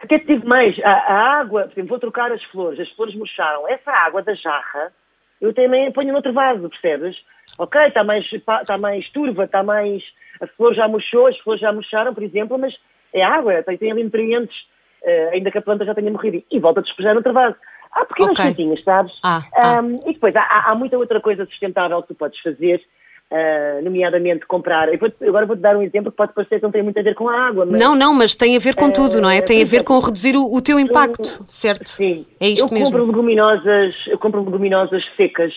Até 0.00 0.18
te 0.18 0.26
digo 0.26 0.46
mais, 0.46 0.78
a, 0.84 0.90
a, 0.90 1.40
água, 1.40 1.62
por 1.62 1.72
exemplo, 1.72 1.88
vou 1.88 1.98
trocar 1.98 2.30
as 2.30 2.42
flores, 2.44 2.78
as 2.78 2.88
flores 2.90 3.14
murcharam. 3.16 3.66
Essa 3.68 3.90
água 3.90 4.22
da 4.22 4.32
jarra, 4.34 4.92
eu 5.40 5.52
também 5.52 5.90
ponho 5.90 6.12
noutro 6.12 6.32
vaso, 6.32 6.68
percebes? 6.68 7.16
Ok, 7.58 7.80
está 7.80 8.04
mais, 8.04 8.24
está 8.32 8.78
mais 8.78 9.08
turva, 9.10 9.44
está 9.44 9.62
mais. 9.62 10.02
A 10.40 10.46
flor 10.46 10.74
já 10.74 10.86
murchou, 10.86 11.26
as 11.26 11.36
flores 11.38 11.60
já 11.60 11.72
murcharam, 11.72 12.14
por 12.14 12.22
exemplo, 12.22 12.56
mas 12.56 12.74
é 13.12 13.22
água, 13.24 13.62
tem, 13.64 13.76
tem 13.76 13.90
ali 13.90 14.04
nutrientes, 14.04 14.56
uh, 15.02 15.30
ainda 15.32 15.50
que 15.50 15.58
a 15.58 15.62
planta 15.62 15.84
já 15.84 15.94
tenha 15.94 16.12
morrido. 16.12 16.44
E 16.50 16.60
volta 16.60 16.78
a 16.78 16.82
despejar 16.84 17.14
noutro 17.14 17.32
vaso. 17.32 17.56
Há 17.92 18.04
pequenas 18.04 18.32
okay. 18.32 18.44
coisinhas, 18.46 18.82
sabes? 18.84 19.12
Ah, 19.22 19.42
ah. 19.54 19.80
Um, 19.80 19.96
e 20.06 20.12
depois 20.12 20.34
há, 20.36 20.70
há, 20.70 20.74
muita 20.74 20.96
outra 20.96 21.20
coisa 21.20 21.44
sustentável 21.46 22.00
que 22.02 22.08
tu 22.08 22.14
podes 22.14 22.38
fazer, 22.40 22.82
uh, 23.30 23.82
nomeadamente 23.82 24.46
comprar. 24.46 24.92
Eu 24.92 24.98
vou, 24.98 25.10
agora 25.26 25.46
vou-te 25.46 25.60
dar 25.60 25.76
um 25.76 25.82
exemplo 25.82 26.10
que 26.10 26.16
pode 26.16 26.32
parecer 26.32 26.56
que 26.56 26.62
não 26.62 26.70
tem 26.70 26.82
muito 26.82 26.98
a 26.98 27.02
ver 27.02 27.14
com 27.14 27.28
a 27.28 27.48
água. 27.48 27.66
Mas, 27.66 27.80
não, 27.80 27.94
não, 27.94 28.14
mas 28.14 28.36
tem 28.36 28.56
a 28.56 28.60
ver 28.60 28.74
com 28.74 28.88
uh, 28.88 28.92
tudo, 28.92 29.20
não 29.20 29.30
é? 29.30 29.40
Tem 29.40 29.62
a 29.62 29.66
ver 29.66 29.82
com 29.84 29.98
reduzir 29.98 30.36
o, 30.36 30.52
o 30.52 30.60
teu 30.60 30.78
impacto, 30.78 31.44
certo? 31.48 31.88
Sim. 31.88 32.26
É 32.40 32.48
isto 32.48 32.68
eu 32.68 32.78
mesmo. 32.78 32.96
Compro 32.96 33.06
leguminosas, 33.06 33.94
eu 34.06 34.18
compro 34.18 34.44
leguminosas 34.44 35.02
secas 35.16 35.52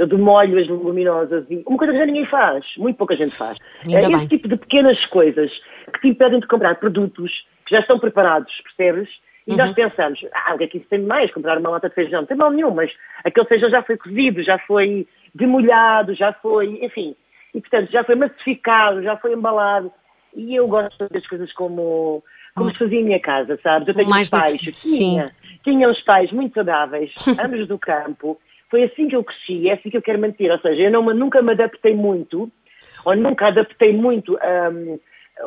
eu 0.00 0.06
demolho 0.06 0.58
as 0.58 0.66
luminosas 0.66 1.44
e 1.50 1.62
uma 1.66 1.76
coisa 1.76 1.92
que 1.92 1.98
já 1.98 2.06
ninguém 2.06 2.24
faz, 2.24 2.64
muito 2.78 2.96
pouca 2.96 3.14
gente 3.14 3.36
faz. 3.36 3.58
Ainda 3.86 3.98
é 3.98 4.08
bem. 4.08 4.16
esse 4.16 4.28
tipo 4.28 4.48
de 4.48 4.56
pequenas 4.56 4.98
coisas 5.06 5.50
que 5.92 6.00
te 6.00 6.08
impedem 6.08 6.40
de 6.40 6.46
comprar 6.46 6.76
produtos 6.76 7.30
que 7.66 7.74
já 7.74 7.82
estão 7.82 7.98
preparados, 7.98 8.50
percebes? 8.62 9.10
E 9.52 9.56
nós 9.56 9.74
pensamos, 9.74 10.20
ah, 10.32 10.54
o 10.54 10.58
que 10.58 10.64
é 10.64 10.66
que 10.66 10.78
isso 10.78 10.86
tem 10.88 11.00
de 11.00 11.06
mais? 11.06 11.32
Comprar 11.32 11.58
uma 11.58 11.70
lata 11.70 11.88
de 11.88 11.94
feijão? 11.94 12.20
Não 12.20 12.26
tem 12.26 12.36
mal 12.36 12.50
nenhum, 12.50 12.70
mas 12.72 12.90
aquele 13.24 13.46
feijão 13.46 13.70
já 13.70 13.82
foi 13.82 13.96
cozido, 13.96 14.42
já 14.42 14.58
foi 14.58 15.06
demolhado, 15.34 16.14
já 16.14 16.32
foi, 16.34 16.78
enfim. 16.82 17.14
E, 17.54 17.60
portanto, 17.60 17.90
já 17.90 18.04
foi 18.04 18.14
massificado, 18.14 19.02
já 19.02 19.16
foi 19.16 19.32
embalado. 19.32 19.92
E 20.34 20.54
eu 20.54 20.68
gosto 20.68 21.08
das 21.08 21.26
coisas 21.26 21.52
como, 21.52 22.22
como 22.54 22.70
se 22.70 22.78
fazia 22.78 23.00
em 23.00 23.04
minha 23.04 23.20
casa, 23.20 23.58
sabes? 23.62 23.88
Eu 23.88 23.94
tenho 23.94 24.08
Mais 24.08 24.28
uns 24.28 24.30
pais, 24.30 24.52
nat- 24.52 24.74
tinha, 24.74 25.30
tinha 25.64 25.88
uns 25.88 26.00
pais 26.02 26.30
muito 26.30 26.54
saudáveis, 26.54 27.12
ambos 27.44 27.66
do 27.66 27.78
campo. 27.78 28.38
Foi 28.70 28.84
assim 28.84 29.08
que 29.08 29.16
eu 29.16 29.24
cresci, 29.24 29.68
é 29.68 29.72
assim 29.72 29.90
que 29.90 29.96
eu 29.96 30.02
quero 30.02 30.20
manter. 30.20 30.50
Ou 30.52 30.58
seja, 30.60 30.82
eu 30.82 30.90
não, 30.92 31.02
nunca 31.12 31.42
me 31.42 31.50
adaptei 31.52 31.94
muito, 31.94 32.48
ou 33.04 33.16
nunca 33.16 33.48
adaptei 33.48 33.92
muito 33.92 34.38
a 34.40 34.70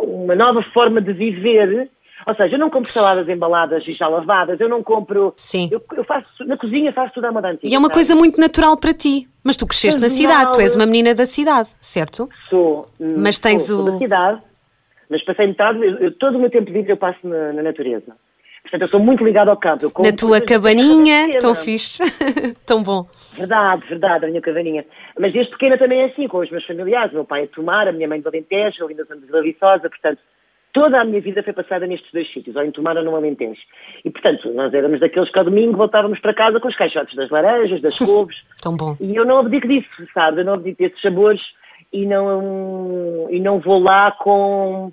uma 0.01 0.35
nova 0.35 0.61
forma 0.73 0.99
de 0.99 1.13
viver. 1.13 1.89
Ou 2.25 2.35
seja, 2.35 2.55
eu 2.55 2.59
não 2.59 2.69
compro 2.69 2.91
saladas 2.91 3.27
embaladas 3.27 3.83
e 3.87 3.93
já 3.93 4.07
lavadas, 4.07 4.59
eu 4.59 4.69
não 4.69 4.81
compro. 4.81 5.33
Sim. 5.35 5.67
Eu, 5.71 5.81
eu 5.97 6.03
faço, 6.05 6.25
na 6.45 6.55
cozinha 6.57 6.93
faço 6.93 7.13
tudo 7.15 7.25
à 7.25 7.31
moda 7.31 7.49
antiga. 7.49 7.67
E 7.69 7.75
é 7.75 7.77
uma 7.77 7.87
sabe? 7.89 7.95
coisa 7.95 8.15
muito 8.15 8.39
natural 8.39 8.77
para 8.77 8.93
ti. 8.93 9.27
Mas 9.43 9.57
tu 9.57 9.67
cresceste 9.67 9.99
na 9.99 10.07
Natural. 10.07 10.29
cidade, 10.31 10.51
tu 10.53 10.61
és 10.61 10.73
uma 10.73 10.85
menina 10.85 11.13
da 11.13 11.25
cidade, 11.25 11.69
certo? 11.81 12.29
Sou. 12.49 12.87
hum, 12.99 13.15
Mas 13.17 13.37
tens 13.39 13.63
sou, 13.67 13.79
o- 13.79 13.83
sou 13.83 13.91
da 13.91 13.97
cidade, 13.97 14.41
mas 15.09 15.21
passei 15.25 15.47
metade, 15.47 15.79
eu, 15.83 15.97
eu- 15.99 16.11
todo 16.17 16.37
o 16.37 16.39
meu 16.39 16.49
tempo 16.49 16.71
livre 16.71 16.91
eu 16.93 16.97
passo 16.97 17.19
na, 17.27 17.51
na 17.51 17.61
natureza. 17.61 18.15
Portanto, 18.61 18.83
eu 18.83 18.87
sou 18.87 18.99
muito 19.01 19.21
ligada 19.25 19.51
ao 19.51 19.57
campo. 19.57 19.83
Eu 19.85 19.91
Na 20.05 20.13
tua 20.15 20.39
cabaninha, 20.39 21.27
tão 21.41 21.53
fixe, 21.53 22.01
tão 22.65 22.81
bom. 22.81 23.05
Verdade, 23.33 23.85
verdade, 23.89 24.23
a 24.25 24.27
minha 24.29 24.39
cabaninha. 24.41 24.85
Mas 25.19 25.33
desde 25.33 25.51
pequena 25.51 25.77
também 25.77 25.99
é 26.01 26.05
assim, 26.05 26.29
com 26.29 26.37
os 26.37 26.49
meus 26.49 26.65
familiares. 26.65 27.11
O 27.11 27.15
meu 27.15 27.25
pai 27.25 27.43
é 27.43 27.47
Tomar, 27.47 27.89
a 27.89 27.91
minha 27.91 28.07
mãe 28.07 28.21
de 28.21 28.27
Alentejo, 28.27 28.85
ali 28.85 28.93
na 28.95 29.03
zona 29.03 29.19
de 29.19 29.25
Vila 29.25 29.41
Viçosa, 29.41 29.89
portanto, 29.89 30.19
toda 30.73 30.99
a 30.99 31.05
minha 31.05 31.21
vida 31.21 31.41
foi 31.43 31.53
passada 31.53 31.85
nestes 31.87 32.11
dois 32.11 32.27
sítios, 32.33 32.55
ou 32.55 32.63
em 32.63 32.71
Tomar 32.71 32.97
ou 32.97 33.03
no 33.03 33.15
Alentejo. 33.15 33.61
E, 34.03 34.09
portanto, 34.09 34.51
nós 34.53 34.73
éramos 34.73 34.99
daqueles 34.99 35.31
que 35.31 35.37
ao 35.39 35.45
domingo 35.45 35.77
voltávamos 35.77 36.19
para 36.19 36.33
casa 36.33 36.59
com 36.59 36.67
os 36.67 36.75
caixotes 36.75 37.15
das 37.15 37.29
laranjas, 37.29 37.81
das 37.81 37.97
couves, 37.99 38.35
Tão 38.61 38.75
bom. 38.75 38.97
e 38.99 39.15
eu 39.15 39.23
não 39.25 39.37
abdico 39.39 39.67
disso, 39.67 39.87
sabe? 40.13 40.41
Eu 40.41 40.45
não 40.45 40.53
abdico 40.55 40.79
desses 40.79 40.99
sabores 41.01 41.41
e 41.93 42.05
não, 42.07 43.27
e 43.29 43.39
não 43.39 43.59
vou 43.59 43.79
lá 43.79 44.11
com, 44.13 44.91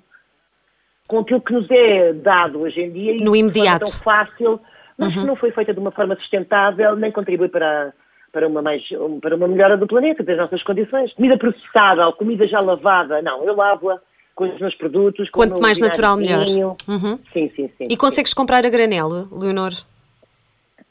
com 1.07 1.19
aquilo 1.19 1.41
que 1.41 1.53
nos 1.53 1.69
é 1.71 2.13
dado 2.13 2.61
hoje 2.61 2.79
em 2.79 2.91
dia. 2.91 3.13
e 3.13 3.23
No 3.23 3.35
imediato. 3.35 3.85
tão 3.85 4.01
fácil, 4.03 4.59
mas 4.97 5.13
que 5.13 5.25
não 5.25 5.35
foi 5.35 5.51
feita 5.51 5.73
de 5.73 5.79
uma 5.79 5.89
forma 5.91 6.15
sustentável, 6.15 6.95
nem 6.95 7.11
contribui 7.11 7.49
para, 7.49 7.91
para, 8.31 8.47
uma 8.47 8.61
mais, 8.61 8.83
para 9.19 9.35
uma 9.35 9.47
melhora 9.47 9.75
do 9.75 9.87
planeta, 9.87 10.21
das 10.23 10.37
nossas 10.37 10.61
condições. 10.61 11.11
Comida 11.13 11.37
processada 11.39 12.05
ou 12.05 12.13
comida 12.13 12.45
já 12.47 12.59
lavada, 12.59 13.19
não, 13.23 13.43
eu 13.43 13.55
lavo-a 13.55 13.99
com 14.35 14.45
os 14.45 14.59
meus 14.59 14.75
produtos. 14.75 15.29
Quanto 15.29 15.53
meu 15.53 15.61
mais 15.61 15.79
natural, 15.79 16.17
melhor. 16.17 16.45
Uhum. 16.87 17.19
Sim, 17.33 17.51
sim, 17.55 17.69
sim. 17.77 17.87
E 17.89 17.97
consegues 17.97 18.33
comprar 18.33 18.65
a 18.65 18.69
granel, 18.69 19.27
Leonor? 19.31 19.71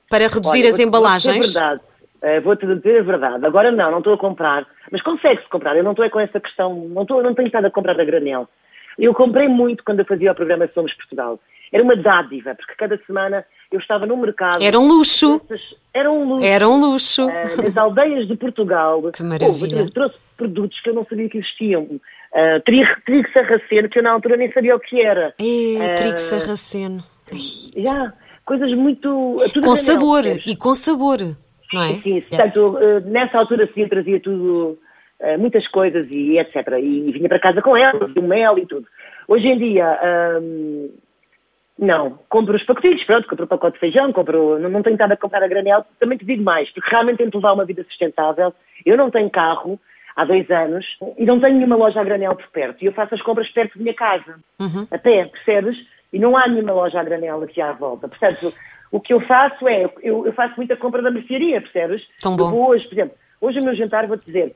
Para 0.09 0.27
reduzir 0.27 0.61
Olha, 0.61 0.69
as 0.71 0.79
embalagens? 0.79 1.37
Vou-te 1.37 1.47
dizer 1.47 1.61
a 1.61 1.69
verdade. 1.69 1.91
Eh, 2.23 2.41
Vou-te 2.41 2.67
dizer 2.67 3.01
a 3.01 3.03
verdade. 3.03 3.47
Agora 3.47 3.71
não, 3.71 3.91
não 3.91 3.99
estou 3.99 4.15
a 4.15 4.19
comprar. 4.19 4.67
Mas 4.91 5.03
consegue-se 5.03 5.49
comprar. 5.49 5.77
Eu 5.77 5.85
não 5.85 5.93
estou 5.93 6.05
é 6.05 6.11
com 6.11 6.21
essa 6.21 6.41
questão. 6.41 6.75
Não, 6.75 7.03
estou, 7.03 7.23
não 7.23 7.35
tenho 7.35 7.47
estado 7.47 7.67
a 7.67 7.71
comprar 7.71 7.99
a 7.99 8.05
granel. 8.05 8.49
Eu 8.99 9.15
comprei 9.15 9.49
muito 9.49 9.85
quando 9.85 10.01
eu 10.01 10.05
fazia 10.05 10.33
o 10.33 10.35
programa 10.35 10.69
Somos 10.75 10.93
Portugal. 10.95 11.39
Era 11.73 11.83
uma 11.85 11.95
dádiva, 11.97 12.55
porque 12.57 12.75
cada 12.77 12.99
semana 13.07 13.45
eu 13.71 13.79
estava 13.79 14.05
no 14.05 14.17
mercado. 14.17 14.61
Era 14.61 14.79
um 14.79 14.89
luxo. 14.89 15.41
Era 15.95 16.11
um 16.11 16.25
luxo. 16.29 16.45
Era 16.45 16.69
um 16.69 16.81
luxo. 16.81 17.27
Nas 17.63 17.77
aldeias 17.77 18.27
de 18.27 18.37
Portugal. 18.37 19.03
Que 19.15 19.23
maravilha. 19.23 19.49
houve- 19.49 19.79
eu 19.79 19.89
trouxe 19.89 20.17
produtos 20.37 20.81
que 20.81 20.91
eu 20.91 20.95
não 20.95 21.07
sabia 21.07 21.29
que 21.29 21.39
existiam. 21.39 21.87
Uh, 22.33 22.61
trigo, 22.65 22.89
trigo 23.05 23.29
sarraceno, 23.33 23.89
que 23.89 23.99
eu 23.99 24.03
na 24.05 24.13
altura 24.13 24.37
nem 24.37 24.53
sabia 24.53 24.77
o 24.77 24.81
que 24.81 25.01
era. 25.01 25.35
É, 25.39 25.85
Ah, 25.85 25.95
trigo 25.97 26.19
sarraceno. 26.19 27.03
Ai, 27.33 27.39
Já, 27.83 28.13
coisas 28.45 28.73
muito. 28.75 29.37
Com 29.63 29.77
sabor, 29.77 30.23
e 30.47 30.57
com 30.57 30.75
sabor, 30.75 31.19
não 31.73 31.83
é? 31.83 31.95
Sim, 32.03 32.23
Yeah. 32.31 32.53
portanto, 32.53 32.79
eh, 32.79 33.01
nessa 33.01 33.39
altura 33.39 33.69
sim, 33.75 33.83
eu 33.83 33.89
trazia 33.89 34.21
tudo, 34.21 34.79
eh, 35.19 35.37
muitas 35.37 35.67
coisas 35.69 36.07
e 36.11 36.39
etc. 36.39 36.55
E 36.81 37.11
vinha 37.13 37.29
para 37.29 37.41
casa 37.41 37.61
com 37.63 37.77
ela, 37.77 38.09
o 38.17 38.23
mel 38.23 38.59
e 38.59 38.67
tudo. 38.67 38.87
Hoje 39.27 39.47
em 39.49 39.59
dia, 39.59 39.99
ahm, 40.03 40.89
não, 41.79 42.19
compro 42.29 42.57
os 42.57 42.65
pacotinhos, 42.65 43.03
pronto, 43.05 43.27
compro 43.29 43.45
o 43.45 43.49
pacote 43.49 43.75
de 43.75 43.81
feijão, 43.81 44.13
compro, 44.13 44.59
não, 44.59 44.69
não 44.71 44.83
tenho 44.83 44.95
estado 44.95 45.13
a 45.13 45.17
comprar 45.17 45.43
a 45.43 45.49
granel, 45.49 45.85
também 45.99 46.19
te 46.19 46.25
digo 46.25 46.43
mais, 46.43 46.71
porque 46.71 46.91
realmente 46.91 47.19
tento 47.19 47.37
levar 47.37 47.53
uma 47.55 47.65
vida 47.65 47.83
sustentável. 47.85 48.53
Eu 48.85 48.97
não 48.97 49.11
tenho 49.11 49.31
carro 49.31 49.81
há 50.17 50.25
dois 50.25 50.51
anos 50.51 50.85
e 51.19 51.25
não 51.25 51.41
tenho 51.41 51.57
nenhuma 51.57 51.77
loja 51.77 52.01
a 52.01 52.05
granel 52.05 52.35
por 52.37 52.49
perto. 52.49 52.83
E 52.83 52.87
eu 52.87 52.93
faço 52.93 53.15
as 53.15 53.23
compras 53.23 53.49
perto 53.51 53.77
da 53.79 53.83
minha 53.83 53.95
casa, 53.95 54.37
Uhum. 54.61 54.87
a 54.91 54.99
pé, 54.99 55.25
percebes? 55.27 55.77
E 56.13 56.19
não 56.19 56.37
há 56.37 56.47
nenhuma 56.49 56.73
loja 56.73 57.01
a 57.01 57.05
granel 57.05 57.43
aqui 57.43 57.61
à 57.61 57.73
volta. 57.73 58.09
Portanto, 58.09 58.53
o 58.91 59.01
que 59.01 59.13
eu 59.15 59.21
faço 59.21 59.69
é, 59.69 59.85
eu, 60.03 60.27
eu 60.27 60.33
faço 60.33 60.55
muita 60.57 60.77
compra 60.77 61.01
da 61.03 61.11
mercearia, 61.11 61.61
percebes? 61.61 62.03
Tão 62.21 62.33
Eu 62.33 62.37
bom. 62.39 62.51
vou 62.51 62.69
hoje, 62.71 62.85
por 62.89 62.95
exemplo, 62.95 63.17
hoje 63.41 63.61
o 63.61 63.65
meu 63.65 63.75
jantar, 63.75 64.07
vou-te 64.07 64.27
dizer, 64.27 64.55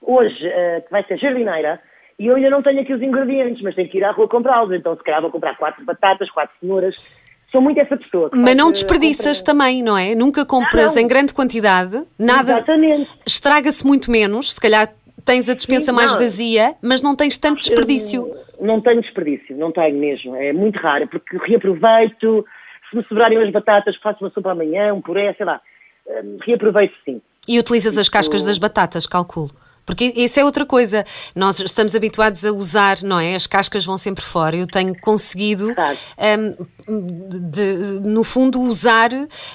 hoje, 0.00 0.46
eh, 0.46 0.80
que 0.80 0.90
vai 0.90 1.02
ser 1.04 1.18
jardineira, 1.18 1.80
e 2.18 2.26
eu 2.26 2.36
ainda 2.36 2.50
não 2.50 2.62
tenho 2.62 2.80
aqui 2.80 2.92
os 2.94 3.02
ingredientes, 3.02 3.62
mas 3.62 3.74
tenho 3.74 3.88
que 3.88 3.98
ir 3.98 4.04
à 4.04 4.10
rua 4.10 4.26
comprá-los. 4.28 4.72
Então, 4.72 4.96
se 4.96 5.02
calhar, 5.04 5.20
vou 5.20 5.30
comprar 5.30 5.56
quatro 5.56 5.84
batatas, 5.84 6.30
quatro 6.30 6.54
cenouras. 6.58 6.94
Sou 7.50 7.60
muito 7.62 7.80
essa 7.80 7.96
pessoa. 7.96 8.30
Mas 8.34 8.54
não 8.56 8.68
eh, 8.68 8.72
desperdiças 8.72 9.40
também, 9.40 9.82
não 9.82 9.96
é? 9.96 10.14
Nunca 10.14 10.44
compras 10.44 10.94
Não. 10.94 11.02
em 11.02 11.06
grande 11.06 11.32
quantidade, 11.32 12.02
nada. 12.18 12.52
Exatamente. 12.52 13.10
Estraga-se 13.26 13.86
muito 13.86 14.10
menos, 14.10 14.52
se 14.52 14.60
calhar 14.60 14.92
tens 15.24 15.48
a 15.48 15.54
despensa 15.54 15.86
Sim, 15.86 15.92
mais 15.92 16.10
não. 16.12 16.18
vazia, 16.18 16.74
mas 16.82 17.00
não 17.02 17.16
tens 17.16 17.38
tanto 17.38 17.60
desperdício. 17.60 18.28
Eu 18.60 18.66
não 18.66 18.80
tenho 18.80 19.00
desperdício, 19.00 19.56
não 19.56 19.72
tenho 19.72 19.98
mesmo. 19.98 20.34
É 20.36 20.52
muito 20.52 20.78
raro, 20.78 21.08
porque 21.08 21.36
reaproveito. 21.38 22.44
Se 22.90 22.96
me 22.96 23.04
sobrarem 23.06 23.36
as 23.42 23.52
batatas, 23.52 23.94
faço 24.02 24.24
uma 24.24 24.30
sopa 24.30 24.50
amanhã, 24.52 24.94
um 24.94 25.00
puré, 25.02 25.34
sei 25.34 25.44
lá. 25.46 25.60
Eh, 26.06 26.22
Reaproveito 26.46 26.94
sim. 27.04 27.20
E 27.46 27.58
utilizas 27.58 27.96
as 27.98 28.08
cascas 28.08 28.42
das 28.44 28.58
batatas, 28.58 29.06
calculo. 29.06 29.50
Porque 29.84 30.12
isso 30.16 30.38
é 30.38 30.44
outra 30.44 30.66
coisa. 30.66 31.04
Nós 31.34 31.60
estamos 31.60 31.94
habituados 31.96 32.44
a 32.44 32.52
usar, 32.52 32.98
não 33.02 33.18
é? 33.18 33.34
As 33.34 33.46
cascas 33.46 33.86
vão 33.86 33.96
sempre 33.96 34.22
fora. 34.22 34.54
Eu 34.56 34.66
tenho 34.66 34.94
conseguido, 35.00 35.74
Claro. 35.74 35.96
hum, 36.18 36.66
de- 36.88 38.00
no 38.08 38.24
fundo, 38.24 38.60
usar. 38.60 39.10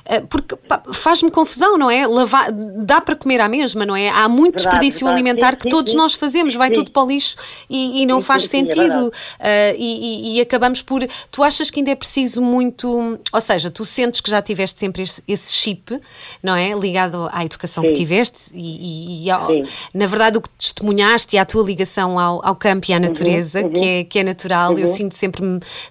eh, 0.05 0.21
porque 0.21 0.55
faz-me 0.93 1.31
confusão, 1.31 1.77
não 1.77 1.89
é? 1.89 2.05
Lavar, 2.07 2.51
dá 2.51 3.01
para 3.01 3.15
comer 3.15 3.41
à 3.41 3.47
mesma, 3.47 3.85
não 3.85 3.95
é? 3.95 4.09
Há 4.09 4.27
muito 4.29 4.53
Verdade, 4.53 4.55
desperdício 4.63 5.05
verdade. 5.05 5.15
alimentar 5.29 5.51
Sim, 5.53 5.57
que 5.57 5.63
sim, 5.63 5.69
todos 5.69 5.91
sim. 5.91 5.97
nós 5.97 6.13
fazemos. 6.13 6.55
Vai 6.55 6.71
tudo 6.71 6.91
para 6.91 7.03
o 7.03 7.07
lixo 7.07 7.35
e, 7.69 8.01
e 8.01 8.05
não 8.05 8.21
faz 8.21 8.43
é 8.45 8.47
sentido. 8.47 9.11
Eh, 9.39 9.75
e, 9.77 10.33
e- 10.33 10.37
e 10.37 10.41
acabamos 10.41 10.81
por. 10.81 11.01
Tu 11.31 11.43
achas 11.43 11.69
que 11.69 11.79
ainda 11.79 11.91
é 11.91 11.95
preciso 11.95 12.41
muito. 12.41 13.19
Ou 13.31 13.41
seja, 13.41 13.69
tu 13.69 13.85
sentes 13.85 14.21
que 14.21 14.29
já 14.29 14.41
tiveste 14.41 14.79
sempre 14.79 15.03
esse, 15.03 15.23
esse 15.27 15.53
chip, 15.53 15.99
não 16.41 16.55
é? 16.55 16.73
Ligado 16.73 17.29
à 17.31 17.43
educação 17.45 17.83
que 17.83 17.93
tiveste 17.93 18.51
e, 18.53 19.29
ao- 19.31 19.49
na 19.93 20.05
verdade 20.07 20.37
o 20.37 20.41
que 20.41 20.49
testemunhaste 20.49 21.35
e 21.35 21.39
à 21.39 21.45
tua 21.45 21.63
ligação 21.63 22.19
ao, 22.19 22.45
ao 22.45 22.55
campo 22.55 22.89
e 22.89 22.93
à 22.93 22.99
natureza, 22.99 23.61
uhum. 23.61 23.69
Que, 23.71 23.85
é, 23.85 24.03
que 24.03 24.19
é 24.19 24.23
natural. 24.23 24.77
Eu 24.77 24.87
sinto 24.87 25.13
sempre. 25.15 25.41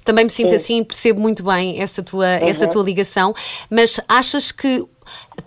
Também 0.04 0.24
me 0.24 0.30
sinto 0.30 0.50
Sim. 0.50 0.56
assim, 0.56 0.84
percebo 0.84 1.20
muito 1.20 1.31
bem 1.40 1.80
essa 1.80 2.04
tua, 2.04 2.26
essa 2.26 2.64
Uhum. 2.64 2.70
tua 2.70 2.82
ligação, 2.82 3.32
mas 3.70 4.00
achas 4.08 4.50
que 4.50 4.84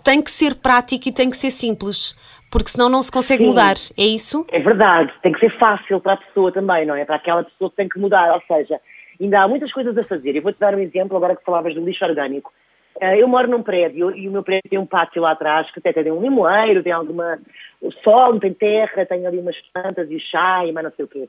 tem 0.02 0.22
que 0.22 0.30
ser 0.30 0.54
prático 0.54 1.08
e 1.08 1.12
tem 1.12 1.28
que 1.30 1.36
ser 1.36 1.50
simples. 1.50 2.14
Porque 2.50 2.70
senão 2.70 2.88
não 2.88 3.02
se 3.02 3.10
consegue 3.12 3.42
Sim. 3.42 3.48
mudar, 3.50 3.74
é 3.98 4.04
isso? 4.04 4.46
É 4.50 4.60
verdade, 4.60 5.12
tem 5.20 5.32
que 5.32 5.40
ser 5.40 5.58
fácil 5.58 6.00
para 6.00 6.12
a 6.14 6.16
pessoa 6.16 6.50
também, 6.52 6.86
não 6.86 6.94
é? 6.94 7.04
Para 7.04 7.16
aquela 7.16 7.42
pessoa 7.44 7.68
que 7.68 7.76
tem 7.76 7.88
que 7.88 7.98
mudar, 7.98 8.32
ou 8.32 8.40
seja, 8.46 8.80
ainda 9.20 9.42
há 9.42 9.48
muitas 9.48 9.72
coisas 9.72 9.98
a 9.98 10.04
fazer. 10.04 10.34
Eu 10.36 10.42
vou-te 10.42 10.58
dar 10.58 10.74
um 10.74 10.78
exemplo 10.78 11.16
agora 11.16 11.34
que 11.36 11.44
falavas 11.44 11.74
do 11.74 11.84
lixo 11.84 12.04
orgânico. 12.04 12.52
Eh, 13.00 13.20
Eu 13.20 13.28
moro 13.28 13.48
num 13.48 13.62
prédio 13.62 14.14
e 14.16 14.28
o 14.28 14.32
meu 14.32 14.42
prédio 14.44 14.70
tem 14.70 14.78
um 14.78 14.86
pátio 14.86 15.20
lá 15.20 15.32
atrás 15.32 15.70
que 15.72 15.80
até 15.80 15.92
tem 15.92 16.12
um 16.12 16.22
limoeiro, 16.22 16.82
tem 16.84 16.92
alguma 16.92 17.38
o 17.82 17.90
sol, 17.92 18.38
tem 18.38 18.54
terra, 18.54 19.04
tem 19.04 19.26
ali 19.26 19.38
umas 19.38 19.56
plantas 19.74 20.08
e 20.10 20.18
chá 20.20 20.64
e 20.64 20.72
mais 20.72 20.84
não 20.86 20.92
sei 20.94 21.04
o 21.04 21.08
quê. 21.08 21.28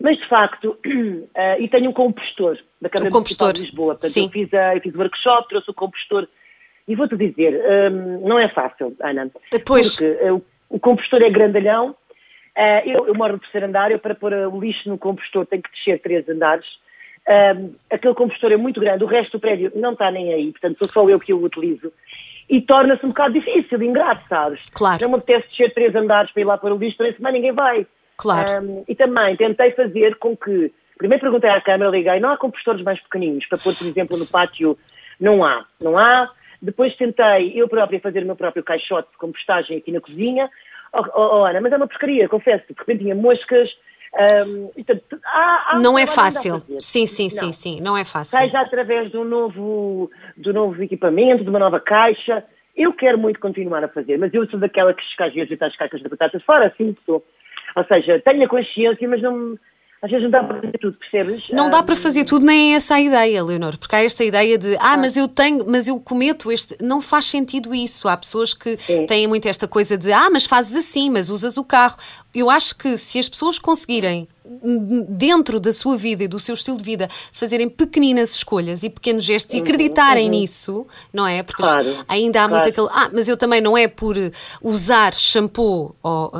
Mas 0.00 0.16
de 0.16 0.28
facto, 0.28 0.78
eh, 1.34 1.60
e 1.60 1.68
tenho 1.68 1.90
um 1.90 1.92
compostor 1.92 2.58
da 2.80 2.88
Câmara 2.88 3.10
Um 3.10 3.12
compostor, 3.12 3.52
de 3.52 3.62
Lisboa. 3.62 3.94
Portanto, 3.94 4.12
sim. 4.12 4.24
eu 4.24 4.30
fiz, 4.30 4.54
a, 4.54 4.74
eu 4.74 4.80
fiz 4.80 4.94
o 4.94 4.98
workshop, 4.98 5.48
trouxe 5.48 5.70
o 5.70 5.74
compostor 5.74 6.26
e 6.88 6.94
vou-te 6.96 7.16
dizer, 7.16 7.54
hum, 7.92 8.26
não 8.26 8.38
é 8.38 8.48
fácil, 8.48 8.96
Ana. 9.00 9.30
Depois- 9.52 9.96
Porque 9.96 10.18
eh, 10.20 10.32
o, 10.70 10.80
compostor 10.80 11.22
é 11.22 11.30
grandalhão, 11.30 11.94
eh, 12.56 12.82
eu, 12.86 13.06
eu 13.06 13.14
moro 13.14 13.34
no 13.34 13.38
terceiro 13.38 13.66
andar, 13.66 13.92
eu 13.92 13.98
para 13.98 14.14
pôr 14.14 14.32
o 14.32 14.58
lixo 14.58 14.88
no 14.88 14.96
compostor 14.96 15.46
tenho 15.46 15.62
que 15.62 15.70
descer 15.70 16.00
três 16.00 16.26
andares. 16.28 16.66
Hum, 17.28 17.74
aquele 17.90 18.14
compostor 18.14 18.50
é 18.50 18.56
muito 18.56 18.80
grande, 18.80 19.04
o 19.04 19.06
resto 19.06 19.32
do 19.32 19.40
prédio 19.40 19.70
não 19.74 19.92
está 19.92 20.10
nem 20.10 20.32
aí, 20.32 20.50
portanto 20.50 20.78
sou 20.82 20.92
só 20.92 21.08
eu 21.10 21.20
que 21.20 21.34
o 21.34 21.44
utilizo. 21.44 21.92
E 22.48 22.60
torna-se 22.62 23.04
um 23.04 23.10
bocado 23.10 23.34
difícil, 23.34 23.80
ingrato, 23.82 24.26
sabes? 24.28 24.60
Claro. 24.74 24.98
Não 25.02 25.10
me 25.10 25.16
apetece 25.16 25.48
descer 25.50 25.72
três 25.72 25.94
andares 25.94 26.32
para 26.32 26.40
ir 26.40 26.44
lá 26.46 26.58
pôr 26.58 26.72
o 26.72 26.76
lixo, 26.78 26.96
também 26.96 27.14
semana 27.14 27.34
ninguém 27.34 27.52
vai. 27.52 27.86
Claro. 28.20 28.64
Hum, 28.64 28.84
e 28.86 28.94
também 28.94 29.36
tentei 29.36 29.72
fazer 29.72 30.16
com 30.16 30.36
que, 30.36 30.72
primeiro 30.98 31.22
perguntei 31.22 31.50
à 31.50 31.60
Câmara, 31.60 31.90
liguei, 31.90 32.20
não 32.20 32.30
há 32.30 32.36
compostores 32.36 32.82
mais 32.82 33.00
pequeninos 33.00 33.46
para 33.46 33.58
pôr, 33.58 33.74
por 33.74 33.86
exemplo, 33.86 34.18
no 34.18 34.26
pátio? 34.30 34.78
Não 35.18 35.44
há, 35.44 35.64
não 35.80 35.98
há. 35.98 36.30
Depois 36.62 36.94
tentei 36.96 37.52
eu 37.54 37.68
própria 37.68 38.00
fazer 38.00 38.22
o 38.22 38.26
meu 38.26 38.36
próprio 38.36 38.62
caixote 38.62 39.10
de 39.10 39.18
compostagem 39.18 39.78
aqui 39.78 39.92
na 39.92 40.00
cozinha. 40.00 40.50
Oh, 40.92 41.04
oh, 41.14 41.40
oh, 41.40 41.44
Ana, 41.44 41.60
mas 41.60 41.72
é 41.72 41.76
uma 41.76 41.86
porcaria, 41.86 42.28
confesso. 42.28 42.64
De 42.68 42.74
repente 42.78 43.02
tinha 43.02 43.14
moscas. 43.14 43.68
Um, 44.12 44.66
portanto, 44.68 45.20
há, 45.24 45.70
há 45.70 45.78
não 45.78 45.98
é 45.98 46.06
fácil. 46.06 46.58
Sim, 46.80 47.06
sim, 47.06 47.24
não. 47.24 47.30
sim, 47.30 47.52
sim. 47.52 47.80
Não 47.80 47.96
é 47.96 48.04
fácil. 48.04 48.38
Seja 48.38 48.60
através 48.60 49.10
de 49.10 49.16
um 49.16 49.24
novo, 49.24 50.10
um 50.36 50.52
novo 50.52 50.82
equipamento, 50.82 51.44
de 51.44 51.50
uma 51.50 51.60
nova 51.60 51.78
caixa. 51.78 52.44
Eu 52.76 52.92
quero 52.92 53.18
muito 53.18 53.38
continuar 53.40 53.84
a 53.84 53.88
fazer, 53.88 54.18
mas 54.18 54.32
eu 54.34 54.48
sou 54.48 54.58
daquela 54.58 54.92
que 54.92 55.02
às 55.22 55.32
vezes 55.32 55.60
as 55.60 55.76
caixas 55.76 56.02
de 56.02 56.08
batatas 56.08 56.42
fora, 56.42 56.66
assim 56.66 56.96
sou. 57.06 57.24
Ou 57.76 57.84
seja, 57.84 58.20
tenho 58.24 58.44
a 58.44 58.48
consciência, 58.48 59.08
mas 59.08 59.22
não 59.22 59.58
às 60.02 60.10
vezes 60.10 60.24
não 60.24 60.30
dá 60.30 60.42
para 60.42 60.60
fazer 60.62 60.78
tudo, 60.78 60.96
percebes? 60.96 61.48
Não 61.50 61.68
dá 61.68 61.82
para 61.82 61.94
fazer 61.94 62.24
tudo, 62.24 62.46
nem 62.46 62.72
é 62.72 62.76
essa 62.76 62.94
a 62.94 63.00
ideia, 63.00 63.44
Leonor, 63.44 63.76
porque 63.76 63.94
há 63.94 64.02
esta 64.02 64.24
ideia 64.24 64.56
de, 64.56 64.74
ah, 64.80 64.96
mas 64.96 65.14
eu 65.14 65.28
tenho, 65.28 65.62
mas 65.68 65.86
eu 65.86 66.00
cometo 66.00 66.50
este. 66.50 66.74
Não 66.80 67.02
faz 67.02 67.26
sentido 67.26 67.74
isso. 67.74 68.08
Há 68.08 68.16
pessoas 68.16 68.54
que 68.54 68.78
é. 68.88 69.04
têm 69.04 69.26
muito 69.26 69.46
esta 69.46 69.68
coisa 69.68 69.98
de, 69.98 70.10
ah, 70.10 70.30
mas 70.30 70.46
fazes 70.46 70.74
assim, 70.74 71.10
mas 71.10 71.28
usas 71.28 71.58
o 71.58 71.64
carro. 71.64 71.98
Eu 72.34 72.48
acho 72.48 72.78
que 72.78 72.96
se 72.96 73.18
as 73.18 73.28
pessoas 73.28 73.58
conseguirem 73.58 74.26
dentro 75.08 75.60
da 75.60 75.72
sua 75.72 75.96
vida 75.96 76.24
e 76.24 76.28
do 76.28 76.40
seu 76.40 76.54
estilo 76.54 76.76
de 76.76 76.84
vida, 76.84 77.08
fazerem 77.32 77.68
pequeninas 77.68 78.34
escolhas 78.34 78.82
e 78.82 78.90
pequenos 78.90 79.22
gestos 79.22 79.54
uhum, 79.54 79.60
e 79.60 79.62
acreditarem 79.62 80.24
uhum. 80.24 80.30
nisso, 80.30 80.86
não 81.12 81.26
é? 81.26 81.42
Porque 81.42 81.62
claro, 81.62 82.04
ainda 82.08 82.44
há 82.44 82.48
claro. 82.48 82.64
muito 82.64 82.68
aquele. 82.68 82.88
Ah, 82.90 83.10
mas 83.12 83.28
eu 83.28 83.36
também 83.36 83.60
não 83.60 83.78
é 83.78 83.86
por 83.86 84.16
usar 84.60 85.14
shampoo, 85.14 85.94
ou 86.02 86.32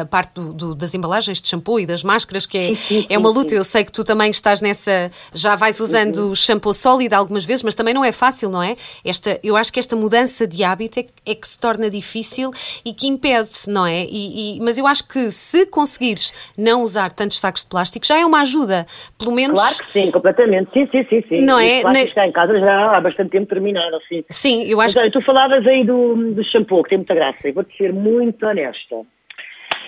a 0.00 0.04
parte 0.06 0.32
do, 0.34 0.52
do, 0.52 0.74
das 0.74 0.94
embalagens 0.94 1.40
de 1.40 1.48
shampoo 1.48 1.78
e 1.78 1.86
das 1.86 2.02
máscaras, 2.02 2.46
que 2.46 2.56
é, 2.56 2.74
sim, 2.74 3.06
é 3.08 3.18
uma 3.18 3.28
luta. 3.28 3.50
Sim. 3.50 3.56
Eu 3.56 3.64
sei 3.64 3.84
que 3.84 3.92
tu 3.92 4.02
também 4.02 4.30
estás 4.30 4.62
nessa. 4.62 5.10
Já 5.34 5.54
vais 5.54 5.78
usando 5.78 6.28
uhum. 6.28 6.34
shampoo 6.34 6.72
sólido 6.72 7.14
algumas 7.14 7.44
vezes, 7.44 7.62
mas 7.62 7.74
também 7.74 7.92
não 7.92 8.04
é 8.04 8.12
fácil, 8.12 8.48
não 8.48 8.62
é? 8.62 8.76
Esta, 9.04 9.38
eu 9.42 9.56
acho 9.56 9.72
que 9.72 9.78
esta 9.78 9.94
mudança 9.94 10.46
de 10.46 10.64
hábito 10.64 11.00
é, 11.00 11.06
é 11.26 11.34
que 11.34 11.46
se 11.46 11.58
torna 11.58 11.90
difícil 11.90 12.50
e 12.84 12.94
que 12.94 13.06
impede, 13.06 13.50
não 13.66 13.86
é? 13.86 14.04
E, 14.04 14.56
e, 14.56 14.60
mas 14.60 14.78
eu 14.78 14.86
acho 14.86 15.04
que 15.06 15.30
se 15.30 15.66
conseguires 15.66 16.32
não 16.56 16.82
usar 16.82 17.12
tantos 17.12 17.38
sacos 17.38 17.57
sacos 17.58 17.64
de 17.64 17.70
plástico 17.70 18.06
já 18.06 18.18
é 18.18 18.24
uma 18.24 18.42
ajuda, 18.42 18.86
pelo 19.18 19.32
menos... 19.32 19.60
Claro 19.60 19.76
que 19.76 19.86
sim, 19.92 20.10
completamente, 20.10 20.70
sim, 20.72 20.88
sim, 20.90 21.06
sim. 21.08 21.22
sim. 21.28 21.44
Não 21.44 21.58
é? 21.58 21.82
Na... 21.82 22.02
está 22.02 22.26
em 22.26 22.32
casa 22.32 22.58
já 22.58 22.96
há 22.96 23.00
bastante 23.00 23.30
tempo 23.30 23.46
terminado, 23.46 23.98
sim. 24.08 24.24
Sim, 24.30 24.64
eu 24.64 24.80
acho 24.80 24.98
então, 24.98 25.10
que... 25.10 25.18
Tu 25.18 25.24
falavas 25.24 25.66
aí 25.66 25.84
do, 25.84 26.32
do 26.32 26.44
shampoo, 26.44 26.82
que 26.82 26.90
tem 26.90 26.98
muita 26.98 27.14
graça, 27.14 27.48
e 27.48 27.52
vou-te 27.52 27.76
ser 27.76 27.92
muito 27.92 28.44
honesta. 28.46 28.96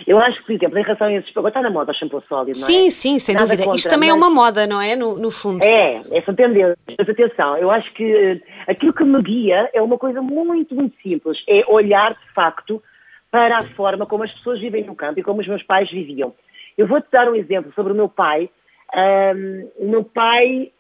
Eu 0.07 0.19
acho 0.19 0.39
que, 0.39 0.47
por 0.47 0.53
exemplo, 0.55 0.79
em 0.79 0.83
relação 0.83 1.07
a 1.09 1.13
esses. 1.13 1.31
Agora 1.37 1.49
está 1.49 1.61
na 1.61 1.69
moda 1.69 1.93
o 1.93 1.95
shampoo 1.95 2.23
sólido, 2.27 2.59
não 2.59 2.65
é? 2.65 2.67
Sim, 2.67 2.91
sim, 2.91 3.19
sem 3.19 3.35
Nada 3.35 3.47
dúvida. 3.47 3.65
Contra, 3.65 3.77
Isto 3.77 3.91
também 3.91 4.09
é 4.09 4.13
mas... 4.13 4.23
é 4.23 4.25
uma 4.25 4.35
moda, 4.35 4.67
não 4.67 4.81
é? 4.81 4.97
No, 4.97 5.19
no 5.19 5.31
fundo. 5.31 5.63
É, 5.63 6.01
essa 6.13 6.33
tendência. 6.33 6.77
Mas 6.99 7.09
atenção, 7.09 7.57
eu 7.59 7.71
acho 7.71 7.93
que 7.93 8.05
eh, 8.05 8.41
aquilo 8.67 8.95
que 8.95 9.05
me 9.05 9.21
guia 9.23 9.69
é 9.75 9.83
uma 9.83 9.99
coisa 9.99 10.23
muito, 10.23 10.75
muito 10.75 10.97
simples. 11.03 11.39
É 11.47 11.65
olhar, 11.69 12.15
de 12.15 12.33
facto, 12.35 12.83
para 13.31 13.59
a 13.59 13.63
forma 13.75 14.07
como 14.07 14.25
as 14.25 14.33
pessoas 14.33 14.61
vivem 14.61 14.85
no 14.85 14.95
campo 14.95 15.21
e 15.21 15.23
como 15.23 15.41
os 15.41 15.47
meus 15.47 15.63
pais 15.63 15.91
viviam. 15.91 16.35
Eu 16.81 16.87
vou-te 16.87 17.11
dar 17.13 17.29
um 17.29 17.35
exemplo 17.35 17.71
sobre 17.75 17.93
o 17.93 17.95
meu 17.95 18.09
pai. 18.09 18.49
Um, 18.97 19.71
o 19.85 19.91
meu 19.91 20.03
pai 20.03 20.73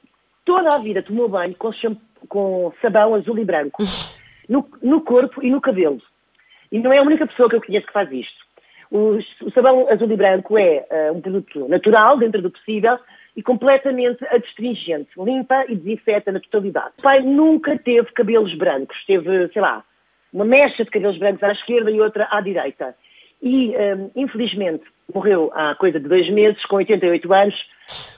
toda 0.47 0.75
a 0.75 0.79
vida 0.79 1.03
tomou 1.03 1.29
banho 1.29 1.55
com, 1.57 1.71
com 2.27 2.73
sabão 2.81 3.15
azul 3.15 3.39
e 3.39 3.45
branco 3.45 3.83
no, 4.49 4.67
no, 4.83 5.03
corpo 5.03 5.45
e 5.45 5.51
no 5.51 5.61
cabelo. 5.61 6.01
E 6.73 6.79
não 6.79 6.91
é 6.91 6.97
a 6.97 7.03
única 7.03 7.27
pessoa 7.27 7.51
que 7.51 7.57
eu 7.57 7.61
conheço 7.61 7.87
que 7.87 7.93
faz 7.93 8.11
isto. 8.11 8.41
O, 8.91 9.19
o 9.45 9.51
sabão 9.53 9.91
azul 9.91 10.11
e 10.11 10.17
branco 10.17 10.57
é 10.57 10.87
uh, 10.91 11.15
um 11.15 11.21
produto 11.21 11.69
natural, 11.69 12.17
dentro 12.17 12.41
do 12.41 12.51
possível, 12.51 12.99
e 13.37 13.43
completamente 13.43 14.25
adstringente. 14.31 15.11
Limpa 15.19 15.67
e 15.69 15.77
desinfeta 15.77 16.33
na 16.33 16.41
totalidade. 16.41 16.95
O 16.99 17.03
pai 17.03 17.21
nunca 17.21 17.79
teve 17.79 18.11
cabelos 18.13 18.57
brancos. 18.57 18.97
Teve, 19.05 19.49
sei 19.49 19.61
lá, 19.61 19.85
uma 20.33 20.47
mecha 20.47 20.83
de 20.83 20.91
cabelos 20.91 21.19
brancos 21.19 21.43
à 21.43 21.53
esquerda 21.53 21.91
e 21.91 22.01
outra 22.01 22.27
à 22.31 22.41
direita. 22.41 22.97
E, 23.43 23.75
um, 23.77 24.11
infelizmente, 24.17 24.85
morreu 25.15 25.51
há 25.55 25.75
coisa 25.75 25.99
de 25.99 26.09
dois 26.09 26.29
meses, 26.31 26.63
com 26.67 26.77
88 26.77 27.33
anos, 27.33 27.55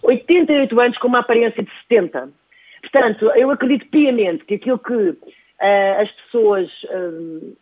88 0.03 0.81
anos 0.81 0.99
com 0.99 1.09
uma 1.09 1.21
aparência 1.21 1.63
de 1.63 1.71
70. 1.89 2.29
Portanto, 2.83 3.31
eu 3.37 3.51
acredito 3.51 3.89
piamente 3.89 4.45
que 4.45 4.55
aquilo 4.55 4.79
que 4.79 4.93
uh, 4.93 6.01
as 6.01 6.11
pessoas 6.11 6.69
uh, 6.85 7.57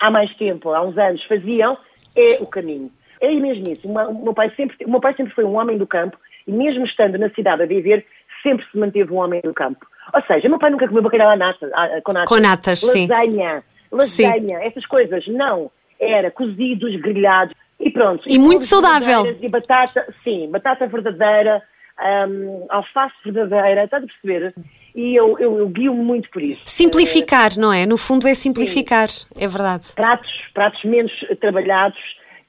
há 0.00 0.10
mais 0.10 0.34
tempo, 0.36 0.70
há 0.70 0.82
uns 0.82 0.98
anos, 0.98 1.22
faziam, 1.24 1.78
é 2.16 2.38
o 2.40 2.46
caminho. 2.46 2.90
É 3.20 3.32
mesmo 3.32 3.72
isso. 3.72 3.88
Uma, 3.88 4.08
o, 4.08 4.24
meu 4.24 4.34
pai 4.34 4.52
sempre, 4.56 4.76
o 4.84 4.90
meu 4.90 5.00
pai 5.00 5.14
sempre 5.14 5.32
foi 5.34 5.44
um 5.44 5.56
homem 5.56 5.78
do 5.78 5.86
campo 5.86 6.18
e 6.46 6.52
mesmo 6.52 6.84
estando 6.84 7.16
na 7.16 7.30
cidade 7.30 7.62
a 7.62 7.66
viver, 7.66 8.04
sempre 8.42 8.66
se 8.70 8.76
manteve 8.76 9.12
um 9.12 9.16
homem 9.16 9.40
do 9.40 9.54
campo. 9.54 9.86
Ou 10.12 10.22
seja, 10.22 10.48
meu 10.48 10.58
pai 10.58 10.70
nunca 10.70 10.86
comeu 10.86 11.02
bacalhau 11.02 11.30
à 11.30 11.36
nata, 11.36 11.70
com 12.04 12.12
natas. 12.12 12.28
Com 12.28 12.40
natas, 12.40 12.82
lasanha, 12.82 13.62
sim. 14.00 14.26
Lasanha, 14.26 14.58
essas 14.58 14.84
coisas. 14.86 15.26
Não. 15.28 15.70
Era 16.04 16.30
cozidos, 16.30 16.94
grelhados. 17.00 17.54
E 17.78 17.90
pronto. 17.90 18.22
E, 18.26 18.34
e 18.34 18.38
muito 18.38 18.64
saudável. 18.64 19.24
E 19.40 19.48
batata, 19.48 20.06
sim, 20.22 20.48
batata 20.50 20.86
verdadeira, 20.86 21.62
um, 22.28 22.66
alface 22.68 23.14
verdadeira, 23.24 23.84
estás 23.84 24.04
a 24.04 24.06
perceber? 24.06 24.54
E 24.94 25.14
eu, 25.16 25.38
eu, 25.38 25.58
eu 25.58 25.68
guio 25.68 25.92
muito 25.92 26.30
por 26.30 26.40
isso. 26.40 26.62
Simplificar, 26.64 27.50
não 27.58 27.72
é? 27.72 27.84
No 27.84 27.96
fundo 27.96 28.28
é 28.28 28.34
simplificar, 28.34 29.08
sim. 29.08 29.26
é 29.36 29.46
verdade. 29.46 29.92
Pratos, 29.94 30.30
pratos 30.54 30.84
menos 30.84 31.12
trabalhados 31.40 31.98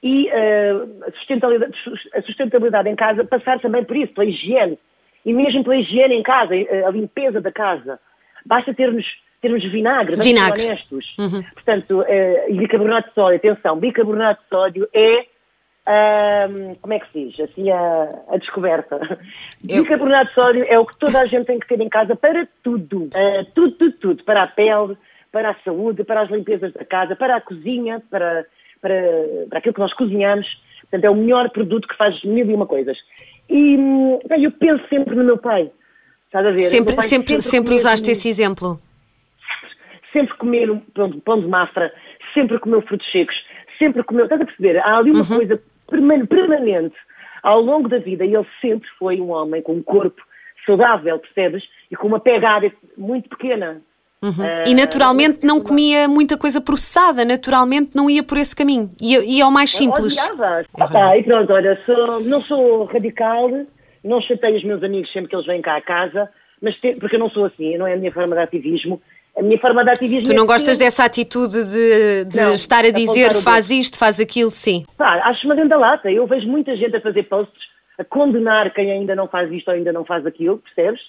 e 0.03 0.29
uh, 0.29 1.03
a, 1.07 1.11
sustentabilidade, 1.13 1.73
a 2.13 2.21
sustentabilidade 2.21 2.89
em 2.89 2.95
casa 2.95 3.25
passar 3.25 3.59
também 3.59 3.83
por 3.83 3.97
isso, 3.97 4.13
pela 4.13 4.29
higiene. 4.29 4.77
E 5.25 5.33
mesmo 5.33 5.63
pela 5.63 5.75
higiene 5.75 6.13
em 6.13 6.21
casa, 6.21 6.53
a 6.53 6.91
limpeza 6.91 7.41
da 7.41 7.51
casa. 7.51 7.99
Basta 8.45 8.75
termos 8.75 9.03
termos 9.41 9.63
vinagre, 9.71 10.11
vamos 10.11 10.25
vinagre. 10.25 10.59
ser 10.59 10.67
honestos. 10.67 11.15
Uhum. 11.19 11.43
Portanto, 11.53 12.01
uh, 12.01 12.55
bicarbonato 12.57 13.09
de 13.09 13.15
sódio, 13.15 13.37
atenção, 13.37 13.79
bicarbonato 13.79 14.41
de 14.41 14.49
sódio 14.49 14.89
é, 14.93 15.19
uh, 15.21 16.75
como 16.81 16.93
é 16.93 16.99
que 16.99 17.11
se 17.11 17.25
diz, 17.25 17.39
assim, 17.39 17.69
a, 17.69 18.23
a 18.29 18.37
descoberta. 18.37 18.97
Eu... 19.67 19.83
Bicarbonato 19.83 20.29
de 20.29 20.33
sódio 20.33 20.65
é 20.67 20.79
o 20.79 20.85
que 20.85 20.97
toda 20.97 21.19
a 21.19 21.25
gente 21.25 21.45
tem 21.45 21.59
que 21.59 21.67
ter 21.67 21.79
em 21.79 21.89
casa 21.89 22.15
para 22.15 22.47
tudo. 22.63 23.05
Uh, 23.05 23.45
tudo, 23.53 23.71
tudo, 23.73 23.97
tudo. 23.97 24.23
Para 24.23 24.43
a 24.43 24.47
pele, 24.47 24.97
para 25.31 25.51
a 25.51 25.55
saúde, 25.63 26.03
para 26.03 26.21
as 26.21 26.29
limpezas 26.29 26.73
da 26.73 26.85
casa, 26.85 27.15
para 27.15 27.35
a 27.35 27.41
cozinha, 27.41 28.01
para, 28.09 28.45
para, 28.81 28.95
para 29.49 29.59
aquilo 29.59 29.73
que 29.73 29.81
nós 29.81 29.93
cozinhamos. 29.93 30.47
Portanto, 30.81 31.03
é 31.03 31.09
o 31.09 31.15
melhor 31.15 31.49
produto 31.49 31.87
que 31.87 31.97
faz 31.97 32.23
mil 32.23 32.49
e 32.49 32.53
uma 32.53 32.65
coisas. 32.65 32.97
E 33.49 33.77
bem, 34.27 34.43
eu 34.43 34.51
penso 34.51 34.83
sempre 34.87 35.15
no 35.15 35.23
meu 35.23 35.37
pai. 35.37 35.69
Estás 36.25 36.45
a 36.45 36.51
ver? 36.51 36.59
Sempre, 36.61 36.95
sempre, 36.95 37.07
sempre, 37.07 37.41
sempre 37.41 37.73
usaste 37.73 38.11
esse 38.11 38.27
exemplo 38.27 38.79
sempre 40.15 40.37
comer 40.37 40.69
pão 41.25 41.41
de 41.41 41.47
mafra, 41.47 41.91
sempre 42.33 42.57
comeu 42.59 42.81
frutos 42.81 43.11
secos, 43.11 43.35
sempre 43.77 44.01
comeu. 44.03 44.23
Estás 44.23 44.41
a 44.41 44.45
perceber? 44.45 44.77
Há 44.79 44.97
ali 44.97 45.11
uma 45.11 45.29
uhum. 45.29 45.35
coisa 45.35 45.61
permanente 45.89 46.95
ao 47.43 47.59
longo 47.61 47.89
da 47.89 47.97
vida 47.97 48.25
e 48.25 48.33
ele 48.33 48.47
sempre 48.61 48.87
foi 48.97 49.19
um 49.19 49.31
homem 49.31 49.61
com 49.61 49.73
um 49.73 49.83
corpo 49.83 50.21
saudável, 50.65 51.19
percebes? 51.19 51.63
E 51.91 51.95
com 51.95 52.07
uma 52.07 52.19
pegada 52.19 52.71
muito 52.97 53.27
pequena. 53.29 53.81
Uhum. 54.23 54.31
Uh, 54.31 54.67
e 54.67 54.73
naturalmente 54.73 55.45
não 55.45 55.61
comia 55.61 56.07
muita 56.07 56.37
coisa 56.37 56.59
processada, 56.59 57.23
naturalmente 57.25 57.91
não 57.93 58.09
ia 58.09 58.23
por 58.23 58.37
esse 58.37 58.55
caminho, 58.55 58.89
ia, 58.99 59.23
ia 59.23 59.43
ao 59.43 59.51
mais 59.51 59.71
simples. 59.71 60.17
Odiava. 60.29 60.61
É 60.61 60.97
ah, 60.97 61.17
e 61.17 61.23
pronto, 61.23 61.53
olha, 61.53 61.79
sou, 61.85 62.21
não 62.21 62.41
sou 62.41 62.85
radical, 62.85 63.51
não 64.03 64.21
chatei 64.21 64.55
os 64.55 64.63
meus 64.63 64.81
amigos 64.81 65.11
sempre 65.11 65.29
que 65.29 65.35
eles 65.35 65.45
vêm 65.45 65.61
cá 65.61 65.75
a 65.75 65.81
casa, 65.81 66.29
mas 66.59 66.75
te, 66.79 66.95
porque 66.95 67.17
eu 67.17 67.19
não 67.19 67.29
sou 67.29 67.45
assim, 67.45 67.77
não 67.77 67.85
é 67.85 67.93
a 67.93 67.97
minha 67.97 68.11
forma 68.11 68.35
de 68.35 68.41
ativismo, 68.41 68.99
a 69.37 69.41
minha 69.41 69.59
forma 69.59 69.83
de 69.83 69.89
ativismo. 69.89 70.23
Tu 70.23 70.33
não 70.33 70.43
é 70.43 70.47
gostas 70.47 70.77
dessa 70.77 71.03
atitude 71.03 71.65
de, 71.65 72.25
de 72.25 72.37
não, 72.37 72.53
estar 72.53 72.85
a 72.85 72.91
dizer 72.91 73.33
faz 73.35 73.69
isto, 73.69 73.97
faz 73.97 74.19
aquilo, 74.19 74.49
sim? 74.49 74.85
Pá, 74.97 75.21
acho 75.25 75.45
uma 75.45 75.55
grande 75.55 75.75
lata. 75.75 76.09
Eu 76.09 76.25
vejo 76.25 76.47
muita 76.47 76.75
gente 76.75 76.95
a 76.95 77.01
fazer 77.01 77.23
posts 77.23 77.65
a 77.97 78.03
condenar 78.03 78.73
quem 78.73 78.91
ainda 78.91 79.15
não 79.15 79.27
faz 79.27 79.51
isto 79.51 79.67
ou 79.67 79.73
ainda 79.73 79.91
não 79.91 80.05
faz 80.05 80.25
aquilo, 80.25 80.59
percebes? 80.59 81.01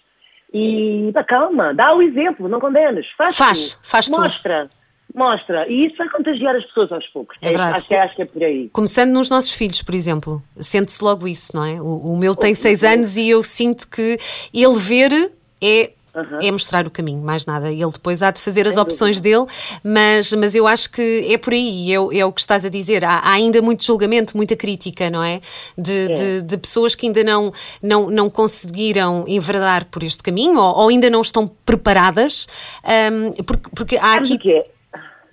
E 0.53 1.11
pá, 1.13 1.25
calma, 1.25 1.73
dá 1.73 1.95
o 1.95 2.03
exemplo, 2.03 2.49
não 2.49 2.61
condenes. 2.61 3.07
Faz, 3.17 3.37
faz, 3.37 3.75
tu. 3.75 3.89
faz 3.89 4.11
Mostra. 4.11 4.69
Tu. 4.69 4.77
Mostra, 5.15 5.67
e 5.67 5.87
isso 5.87 5.97
vai 5.97 6.11
contagiar 6.11 6.55
as 6.57 6.65
pessoas 6.67 6.93
aos 6.93 7.07
poucos. 7.07 7.39
É, 7.41 7.49
verdade. 7.49 7.75
Acho, 7.75 7.89
que, 7.89 7.95
acho 7.95 8.17
que 8.17 8.23
é 8.23 8.25
por 8.27 8.43
aí. 8.43 8.69
Começando 8.71 9.13
nos 9.13 9.31
nossos 9.31 9.53
filhos, 9.53 9.83
por 9.83 9.95
exemplo, 9.95 10.43
sente-se 10.59 11.03
logo 11.03 11.27
isso, 11.27 11.57
não 11.57 11.65
é? 11.65 11.81
O, 11.81 12.13
o 12.13 12.19
meu 12.19 12.35
tem 12.35 12.55
seis 12.55 12.85
anos 12.85 13.17
e 13.17 13.31
eu 13.31 13.43
sinto 13.43 13.89
que 13.89 14.19
ele 14.53 14.79
ver 14.79 15.33
é 15.63 15.93
Uhum. 16.17 16.39
É 16.41 16.51
mostrar 16.51 16.87
o 16.87 16.91
caminho, 16.91 17.23
mais 17.23 17.45
nada. 17.45 17.71
Ele 17.71 17.91
depois 17.93 18.23
há 18.23 18.31
de 18.31 18.41
fazer 18.41 18.67
as 18.67 18.75
Sem 18.75 18.83
opções 18.83 19.21
dúvida. 19.21 19.45
dele, 19.45 19.53
mas, 19.85 20.33
mas 20.33 20.55
eu 20.55 20.67
acho 20.67 20.91
que 20.91 21.27
é 21.31 21.37
por 21.37 21.53
aí, 21.53 21.93
é, 21.93 22.21
é 22.21 22.25
o 22.25 22.33
que 22.33 22.41
estás 22.41 22.65
a 22.65 22.71
dizer. 22.71 23.05
Há, 23.05 23.19
há, 23.19 23.33
ainda 23.33 23.61
muito 23.61 23.85
julgamento, 23.85 24.35
muita 24.35 24.57
crítica, 24.57 25.11
não 25.11 25.23
é? 25.23 25.43
De, 25.77 26.11
é. 26.11 26.15
de, 26.15 26.43
de, 26.43 26.57
pessoas 26.57 26.95
que 26.95 27.07
ainda 27.07 27.23
não, 27.23 27.53
não, 27.83 28.09
não 28.09 28.31
conseguiram 28.31 29.27
enverdar 29.29 29.85
por 29.91 30.03
este 30.03 30.23
caminho 30.23 30.59
ou, 30.59 30.75
ou 30.79 30.89
ainda 30.89 31.11
não 31.11 31.21
estão 31.21 31.47
preparadas, 31.67 32.47
um, 32.83 33.45
porque, 33.45 33.71
porque 33.77 33.97
há 33.99 34.15
aqui. 34.15 34.39
Que 34.39 34.53
é? 34.53 34.65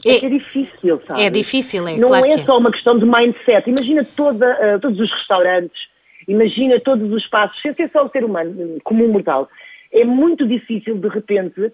É, 0.06 0.26
é, 0.26 0.30
difícil, 0.30 1.02
sabe? 1.08 1.22
É 1.22 1.30
difícil, 1.30 1.88
é. 1.88 1.96
Não 1.96 2.10
claro 2.10 2.28
é, 2.28 2.34
é 2.34 2.44
só 2.44 2.58
uma 2.58 2.72
questão 2.72 3.00
de 3.00 3.06
mindset. 3.06 3.70
Imagina 3.70 4.06
toda, 4.18 4.76
uh, 4.76 4.80
todos 4.82 5.00
os 5.00 5.10
restaurantes, 5.10 5.80
imagina 6.28 6.78
todos 6.82 7.10
os 7.10 7.26
passos, 7.30 7.58
sem 7.62 7.74
ser 7.74 7.90
só 7.94 8.06
o 8.06 8.10
ser 8.10 8.26
humano, 8.26 8.82
comum 8.84 9.08
mortal 9.08 9.48
é 9.94 10.04
muito 10.04 10.48
difícil, 10.48 10.98
de 10.98 11.08
repente, 11.08 11.72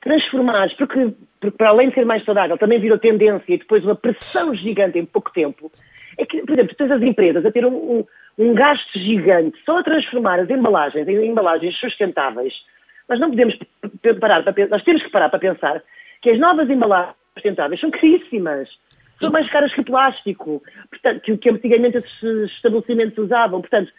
transformares, 0.00 0.74
porque, 0.74 1.12
porque 1.40 1.56
para 1.56 1.70
além 1.70 1.88
de 1.88 1.94
ser 1.94 2.04
mais 2.04 2.24
saudável, 2.24 2.58
também 2.58 2.80
virou 2.80 2.98
tendência 2.98 3.54
e 3.54 3.58
depois 3.58 3.84
uma 3.84 3.94
pressão 3.94 4.54
gigante 4.54 4.98
em 4.98 5.04
pouco 5.04 5.32
tempo, 5.32 5.70
é 6.18 6.26
que, 6.26 6.42
por 6.42 6.52
exemplo, 6.52 6.74
tens 6.76 6.90
as 6.90 7.02
empresas 7.02 7.44
a 7.44 7.52
ter 7.52 7.64
um, 7.64 7.74
um, 7.74 8.04
um 8.38 8.54
gasto 8.54 8.98
gigante 8.98 9.58
só 9.64 9.78
a 9.78 9.82
transformar 9.82 10.40
as 10.40 10.50
embalagens 10.50 11.06
em 11.06 11.26
embalagens 11.26 11.78
sustentáveis. 11.78 12.52
Nós 13.08 13.20
não 13.20 13.30
podemos 13.30 13.56
parar 14.20 14.42
para 14.42 14.66
nós 14.68 14.82
temos 14.84 15.02
que 15.02 15.10
parar 15.10 15.28
para 15.28 15.38
pensar 15.38 15.82
que 16.22 16.30
as 16.30 16.38
novas 16.38 16.68
embalagens 16.68 17.14
sustentáveis 17.34 17.80
são 17.80 17.90
caríssimas. 17.90 18.68
São 19.20 19.30
mais 19.30 19.50
caras 19.50 19.72
que 19.74 19.84
plástico, 19.84 20.62
portanto, 20.88 21.20
que 21.20 21.36
que 21.36 21.50
antigamente 21.50 21.98
esses 21.98 22.50
estabelecimentos 22.52 23.18
usavam. 23.18 23.60
Portanto, 23.60 23.92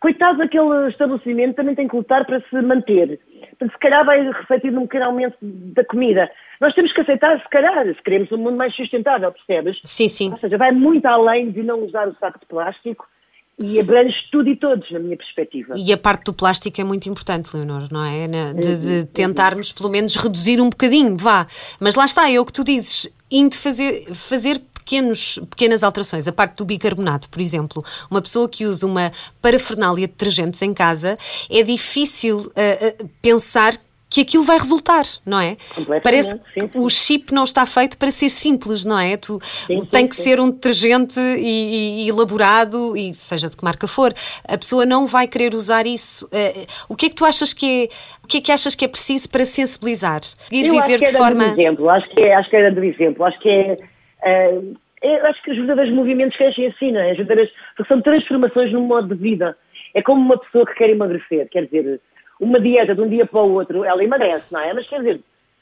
coitado 0.00 0.38
daquele 0.38 0.88
estabelecimento, 0.88 1.56
também 1.56 1.74
tem 1.74 1.88
que 1.88 1.96
lutar 1.96 2.24
para 2.24 2.40
se 2.40 2.62
manter. 2.62 3.20
Portanto, 3.50 3.72
se 3.72 3.78
calhar 3.78 4.04
vai 4.04 4.22
refletir 4.22 4.70
num 4.70 4.86
pequeno 4.86 5.06
aumento 5.06 5.36
da 5.40 5.84
comida. 5.84 6.30
Nós 6.60 6.74
temos 6.74 6.92
que 6.92 7.00
aceitar, 7.00 7.40
se 7.40 7.48
calhar, 7.48 7.86
se 7.86 8.02
queremos 8.02 8.30
um 8.32 8.38
mundo 8.38 8.56
mais 8.56 8.74
sustentável, 8.74 9.32
percebes? 9.32 9.78
Sim, 9.84 10.08
sim. 10.08 10.32
Ou 10.32 10.38
seja, 10.38 10.56
vai 10.56 10.72
muito 10.72 11.06
além 11.06 11.50
de 11.50 11.62
não 11.62 11.84
usar 11.84 12.08
o 12.08 12.16
saco 12.18 12.38
de 12.38 12.46
plástico 12.46 13.06
e 13.58 13.80
abrange 13.80 14.14
tudo 14.30 14.48
e 14.48 14.56
todos, 14.56 14.88
na 14.92 15.00
minha 15.00 15.16
perspectiva. 15.16 15.74
E 15.76 15.92
a 15.92 15.98
parte 15.98 16.26
do 16.26 16.32
plástico 16.32 16.80
é 16.80 16.84
muito 16.84 17.08
importante, 17.08 17.50
Leonor, 17.54 17.88
não 17.90 18.04
é? 18.04 18.28
De, 18.54 19.02
de 19.02 19.06
tentarmos, 19.06 19.72
pelo 19.72 19.88
menos, 19.88 20.14
reduzir 20.14 20.60
um 20.60 20.70
bocadinho, 20.70 21.16
vá. 21.16 21.46
Mas 21.80 21.96
lá 21.96 22.04
está, 22.04 22.30
é 22.30 22.38
o 22.38 22.46
que 22.46 22.52
tu 22.52 22.62
dizes, 22.62 23.12
indo 23.30 23.56
fazer, 23.56 24.14
fazer 24.14 24.60
pequenos, 24.88 25.38
pequenas 25.50 25.84
alterações. 25.84 26.26
A 26.26 26.32
parte 26.32 26.56
do 26.56 26.64
bicarbonato, 26.64 27.28
por 27.28 27.42
exemplo, 27.42 27.84
uma 28.10 28.22
pessoa 28.22 28.48
que 28.48 28.64
usa 28.64 28.86
uma 28.86 29.12
parafernália 29.42 30.06
de 30.06 30.12
detergentes 30.12 30.62
em 30.62 30.72
casa, 30.72 31.18
é 31.50 31.62
difícil 31.62 32.38
uh, 32.38 33.04
uh, 33.04 33.10
pensar 33.20 33.74
que 34.10 34.22
aquilo 34.22 34.42
vai 34.42 34.56
resultar, 34.56 35.04
não 35.26 35.38
é? 35.38 35.58
Parece 36.02 36.38
que 36.38 36.60
sim, 36.60 36.70
sim. 36.72 36.78
o 36.78 36.88
chip 36.88 37.30
não 37.30 37.44
está 37.44 37.66
feito 37.66 37.98
para 37.98 38.10
ser 38.10 38.30
simples, 38.30 38.82
não 38.82 38.98
é? 38.98 39.18
Tu, 39.18 39.38
sim, 39.66 39.84
tem 39.84 40.08
que 40.08 40.16
ser 40.16 40.40
um 40.40 40.50
detergente 40.50 41.20
e, 41.20 42.06
e, 42.06 42.08
elaborado, 42.08 42.96
e 42.96 43.12
seja 43.12 43.50
de 43.50 43.56
que 43.58 43.62
marca 43.62 43.86
for, 43.86 44.14
a 44.48 44.56
pessoa 44.56 44.86
não 44.86 45.06
vai 45.06 45.28
querer 45.28 45.54
usar 45.54 45.86
isso. 45.86 46.24
Uh, 46.26 46.66
o 46.88 46.96
que 46.96 47.06
é 47.06 47.08
que 47.10 47.14
tu 47.14 47.26
achas 47.26 47.52
que 47.52 47.84
é, 47.84 47.88
o 48.24 48.26
que 48.26 48.38
é 48.38 48.40
que 48.40 48.50
achas 48.50 48.74
que 48.74 48.86
é 48.86 48.88
preciso 48.88 49.28
para 49.28 49.44
sensibilizar? 49.44 50.22
Ir 50.50 50.66
Eu 50.66 50.80
viver 50.80 51.00
de 51.00 51.12
forma. 51.12 51.50
Do 51.50 51.60
exemplo, 51.60 51.90
acho 51.90 52.08
que 52.08 52.20
é, 52.20 52.34
acho 52.34 52.48
que 52.48 52.56
era 52.56 52.72
do 52.72 52.82
exemplo, 52.82 53.26
acho 53.26 53.38
que 53.40 53.50
é. 53.50 53.76
Uh, 54.22 54.76
é 55.02 55.20
acho 55.20 55.42
que 55.42 55.50
os 55.52 55.56
verdadeiros 55.58 55.94
movimentos 55.94 56.36
crescem 56.36 56.66
assim, 56.66 56.92
não 56.92 57.00
é? 57.00 57.12
As 57.12 57.16
verdadeiras, 57.16 57.52
porque 57.76 57.88
são 57.88 58.02
transformações 58.02 58.72
no 58.72 58.80
modo 58.80 59.14
de 59.14 59.20
vida. 59.20 59.56
É 59.94 60.02
como 60.02 60.20
uma 60.20 60.38
pessoa 60.38 60.66
que 60.66 60.74
quer 60.74 60.90
emagrecer, 60.90 61.48
quer 61.48 61.66
dizer, 61.66 62.00
uma 62.40 62.60
dieta 62.60 62.94
de 62.94 63.00
um 63.00 63.08
dia 63.08 63.26
para 63.26 63.40
o 63.40 63.52
outro, 63.52 63.84
ela 63.84 64.02
emagrece, 64.02 64.52
não 64.52 64.60
é? 64.60 64.72
Mas 64.72 64.88
quer 64.88 64.98
dizer, 64.98 65.20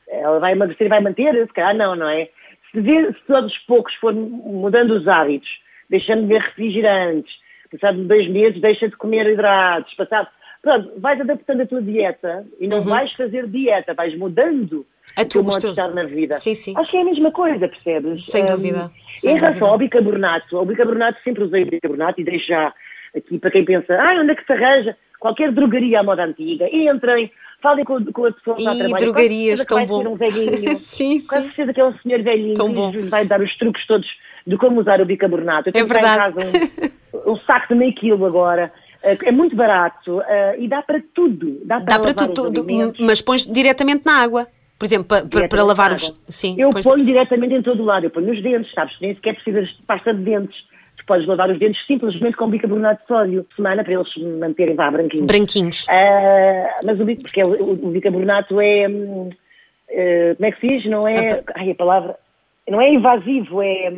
ela 0.08 0.38
vai 0.38 0.52
emagrecer 0.52 0.86
e 0.86 0.90
vai 0.90 1.00
manter? 1.00 1.34
Se 1.46 1.52
calhar 1.52 1.76
não, 1.76 1.94
não 1.94 2.08
é? 2.08 2.28
Se, 2.72 2.80
ver, 2.80 3.14
se 3.14 3.26
todos 3.26 3.52
os 3.52 3.58
poucos 3.60 3.94
for 3.96 4.12
mudando 4.14 4.92
os 4.92 5.06
hábitos, 5.06 5.48
deixando 5.88 6.22
de 6.22 6.28
ver 6.28 6.40
refrigerantes, 6.40 7.32
passado 7.70 8.04
dois 8.04 8.28
meses 8.28 8.60
deixa 8.60 8.88
de 8.88 8.96
comer 8.96 9.26
hidratos, 9.26 9.92
passado... 9.94 10.28
Pronto, 10.62 10.98
vais 10.98 11.20
adaptando 11.20 11.60
a 11.62 11.66
tua 11.66 11.80
dieta 11.80 12.44
e 12.58 12.66
não 12.66 12.78
uhum. 12.78 12.84
vais 12.86 13.12
fazer 13.12 13.46
dieta, 13.46 13.94
vais 13.94 14.16
mudando 14.18 14.84
a 15.16 15.24
tua 15.24 15.42
modo 15.42 15.60
de 15.60 15.66
estar 15.68 15.88
na 15.88 16.04
vida. 16.04 16.34
Sim, 16.34 16.54
sim. 16.54 16.74
Acho 16.76 16.90
que 16.90 16.96
é 16.96 17.00
a 17.00 17.04
mesma 17.04 17.30
coisa, 17.32 17.68
percebes? 17.68 18.26
Sem 18.26 18.42
um, 18.42 18.46
dúvida. 18.46 18.90
Sem 19.14 19.34
em 19.34 19.38
relação 19.38 19.68
ao 19.68 19.78
bicarbonato, 19.78 20.56
ao 20.56 20.66
bicarbonato 20.66 21.18
sempre 21.24 21.44
usei 21.44 21.64
bicarbonato 21.64 22.20
e 22.20 22.24
deixo 22.24 22.46
já 22.46 22.72
aqui 23.16 23.38
para 23.38 23.50
quem 23.50 23.64
pensa, 23.64 23.94
ah, 23.94 24.20
onde 24.20 24.32
é 24.32 24.34
que 24.34 24.44
se 24.44 24.52
arranja? 24.52 24.96
qualquer 25.18 25.52
drogaria 25.52 26.00
à 26.00 26.02
moda 26.02 26.24
antiga, 26.24 26.68
entrem, 26.70 27.30
falem 27.62 27.84
com, 27.84 28.04
com 28.04 28.26
a 28.26 28.32
pessoa 28.32 28.56
que 28.56 28.62
está 28.62 28.72
a 28.72 28.76
trabalhar. 28.76 29.04
Drogarias, 29.04 29.64
tão 29.64 29.84
bom. 29.84 30.08
Um 30.08 30.16
velhinho, 30.16 30.76
sim, 30.78 31.20
sim. 31.20 31.26
Quase 31.26 31.46
certeza 31.46 31.74
que 31.74 31.80
é 31.80 31.84
um 31.84 31.98
senhor 31.98 32.22
velhinho 32.22 32.54
tão 32.54 32.72
bom. 32.72 32.92
que 32.92 33.02
vai 33.02 33.26
dar 33.26 33.40
os 33.40 33.56
truques 33.58 33.86
todos 33.86 34.06
de 34.46 34.56
como 34.56 34.80
usar 34.80 35.00
o 35.00 35.06
bicarbonato. 35.06 35.68
Eu 35.68 35.72
tenho 35.72 35.84
é 35.84 35.88
verdade. 35.88 36.30
em 36.30 36.34
casa 36.34 36.58
um, 37.26 37.32
um 37.32 37.36
saco 37.38 37.68
de 37.68 37.74
meio 37.74 37.94
quilo 37.94 38.24
agora. 38.24 38.72
Eh, 39.02 39.18
é 39.24 39.32
muito 39.32 39.56
barato 39.56 40.18
uh, 40.18 40.22
e 40.58 40.68
dá 40.68 40.82
para 40.82 41.02
tudo. 41.14 41.60
Dá 41.64 41.80
para, 41.80 41.98
dá 41.98 41.98
para 41.98 42.14
tudo, 42.28 42.64
mas 43.00 43.20
pões 43.20 43.46
diretamente 43.46 44.04
na 44.06 44.22
água. 44.22 44.46
Por 44.78 44.84
exemplo, 44.84 45.06
para, 45.06 45.48
para 45.48 45.64
lavar 45.64 45.92
os. 45.92 46.12
Sim, 46.28 46.56
eu 46.58 46.70
ponho 46.70 47.04
diretamente 47.04 47.54
em 47.54 47.62
todo 47.62 47.82
o 47.82 47.86
lado, 47.86 48.04
eu 48.06 48.10
ponho 48.10 48.26
nos 48.26 48.42
dentes, 48.42 48.72
sabes? 48.74 48.94
Nem 49.00 49.14
sequer 49.14 49.34
precisas 49.34 49.68
de 49.68 49.82
pasta 49.82 50.12
de 50.12 50.22
dentes 50.22 50.56
podes 51.06 51.26
lavar 51.26 51.50
os 51.50 51.58
dentes 51.58 51.84
simplesmente 51.86 52.36
com 52.36 52.50
bicarbonato 52.50 53.00
de 53.02 53.06
sódio, 53.06 53.46
semana, 53.54 53.82
para 53.84 53.94
eles 53.94 54.08
manterem 54.38 54.74
vá, 54.74 54.90
branquinhos. 54.90 55.26
Branquinhos. 55.26 55.86
Uh, 55.86 56.84
mas 56.84 57.00
o, 57.00 57.06
porque 57.06 57.42
o, 57.42 57.72
o 57.72 57.90
bicarbonato 57.90 58.60
é, 58.60 58.88
uh, 58.88 59.30
como 60.36 60.46
é 60.46 60.52
que 60.52 60.60
se 60.60 60.68
diz? 60.68 60.90
Não 60.90 61.06
é, 61.06 61.42
ai, 61.54 61.70
a 61.70 61.74
palavra, 61.74 62.16
não 62.68 62.80
é 62.80 62.92
invasivo, 62.92 63.62
é, 63.62 63.88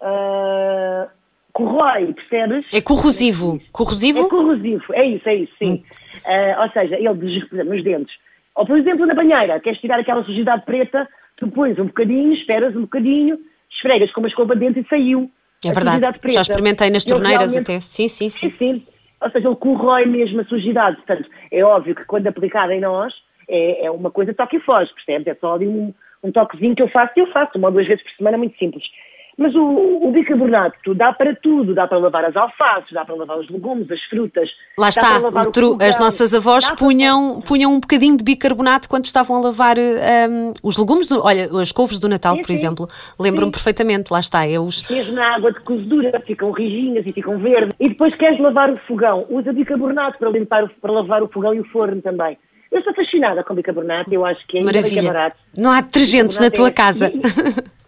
uh, 0.00 1.08
corrói, 1.52 2.14
percebes? 2.14 2.66
É 2.72 2.80
corrosivo. 2.80 3.60
Corrosivo? 3.70 4.20
É 4.20 4.28
corrosivo, 4.28 4.94
é 4.94 5.04
isso, 5.04 5.28
é 5.28 5.34
isso, 5.34 5.52
sim. 5.58 5.84
Hum. 6.26 6.62
ou 6.62 6.70
seja, 6.70 6.96
ele, 6.96 7.08
exemplo, 7.08 7.64
nos 7.64 7.84
dentes. 7.84 8.25
Ou, 8.56 8.66
por 8.66 8.78
exemplo, 8.78 9.04
na 9.04 9.14
banheira, 9.14 9.60
queres 9.60 9.78
tirar 9.80 10.00
aquela 10.00 10.24
sujidade 10.24 10.64
preta, 10.64 11.06
tu 11.36 11.48
pões 11.48 11.78
um 11.78 11.86
bocadinho, 11.86 12.32
esperas 12.32 12.74
um 12.74 12.82
bocadinho, 12.82 13.38
esfregas 13.70 14.10
com 14.12 14.20
uma 14.20 14.28
escova 14.28 14.54
de 14.54 14.60
dente 14.60 14.80
e 14.80 14.88
saiu. 14.88 15.30
É 15.64 15.72
verdade, 15.72 16.06
já 16.28 16.40
experimentei 16.40 16.90
nas 16.90 17.04
torneiras 17.04 17.56
até. 17.56 17.80
Sim, 17.80 18.08
sim, 18.08 18.30
sim. 18.30 18.50
Sim, 18.50 18.56
sim. 18.58 18.86
Ou 19.20 19.30
seja, 19.30 19.48
ele 19.48 19.56
corrói 19.56 20.06
mesmo 20.06 20.40
a 20.40 20.44
sujidade. 20.44 20.96
Portanto, 20.96 21.28
é 21.50 21.62
óbvio 21.64 21.94
que 21.94 22.04
quando 22.04 22.26
aplicado 22.26 22.72
em 22.72 22.80
nós, 22.80 23.12
é, 23.48 23.86
é 23.86 23.90
uma 23.90 24.10
coisa 24.10 24.34
toque 24.34 24.56
e 24.56 24.60
foge, 24.60 24.92
percebes? 24.94 25.26
É 25.26 25.34
só 25.34 25.54
ali 25.54 25.66
um, 25.66 25.92
um 26.22 26.32
toquezinho 26.32 26.74
que 26.74 26.82
eu 26.82 26.88
faço 26.88 27.12
e 27.16 27.20
eu 27.20 27.26
faço 27.32 27.58
uma 27.58 27.68
ou 27.68 27.72
duas 27.72 27.86
vezes 27.86 28.02
por 28.02 28.12
semana, 28.12 28.38
muito 28.38 28.56
simples. 28.58 28.84
Mas 29.38 29.54
o, 29.54 29.60
o 29.60 30.10
bicarbonato 30.12 30.94
dá 30.94 31.12
para 31.12 31.36
tudo, 31.36 31.74
dá 31.74 31.86
para 31.86 31.98
lavar 31.98 32.24
as 32.24 32.34
alfaces, 32.34 32.90
dá 32.90 33.04
para 33.04 33.14
lavar 33.14 33.38
os 33.38 33.50
legumes, 33.50 33.90
as 33.90 34.02
frutas. 34.04 34.48
Lá 34.78 34.88
está, 34.88 35.20
tru, 35.52 35.76
as 35.78 35.98
nossas 35.98 36.32
avós 36.32 36.70
punham, 36.70 37.42
punham 37.42 37.70
um 37.74 37.78
bocadinho 37.78 38.16
de 38.16 38.24
bicarbonato 38.24 38.88
quando 38.88 39.04
estavam 39.04 39.36
a 39.36 39.40
lavar 39.40 39.76
um, 39.78 40.54
os 40.62 40.78
legumes, 40.78 41.06
do, 41.08 41.22
olha, 41.22 41.50
as 41.60 41.70
couves 41.70 41.98
do 41.98 42.08
Natal, 42.08 42.34
sim, 42.36 42.40
por 42.40 42.46
sim. 42.46 42.52
exemplo. 42.54 42.88
Lembro-me 43.20 43.52
perfeitamente, 43.52 44.10
lá 44.10 44.20
está. 44.20 44.48
É 44.48 44.58
os... 44.58 44.88
Mesmo 44.88 45.14
na 45.14 45.36
água 45.36 45.52
de 45.52 45.60
cozedura, 45.60 46.18
ficam 46.26 46.50
rijinhas 46.50 47.04
e 47.06 47.12
ficam 47.12 47.38
verdes. 47.38 47.76
E 47.78 47.90
depois 47.90 48.16
queres 48.16 48.40
lavar 48.40 48.70
o 48.70 48.78
fogão, 48.88 49.26
usa 49.28 49.52
bicarbonato 49.52 50.18
para, 50.18 50.30
limpar, 50.30 50.66
para 50.80 50.92
lavar 50.92 51.22
o 51.22 51.28
fogão 51.28 51.52
e 51.52 51.60
o 51.60 51.64
forno 51.64 52.00
também. 52.00 52.38
Eu 52.72 52.78
estou 52.78 52.94
fascinada 52.94 53.44
com 53.44 53.54
bicarbonato, 53.54 54.12
eu 54.12 54.24
acho 54.24 54.46
que 54.46 54.58
é 54.58 54.62
Maravilha. 54.62 55.02
barato. 55.02 55.36
Não 55.56 55.70
há 55.70 55.82
detergentes 55.82 56.38
na 56.38 56.50
tua 56.50 56.68
é... 56.68 56.72
casa. 56.72 57.12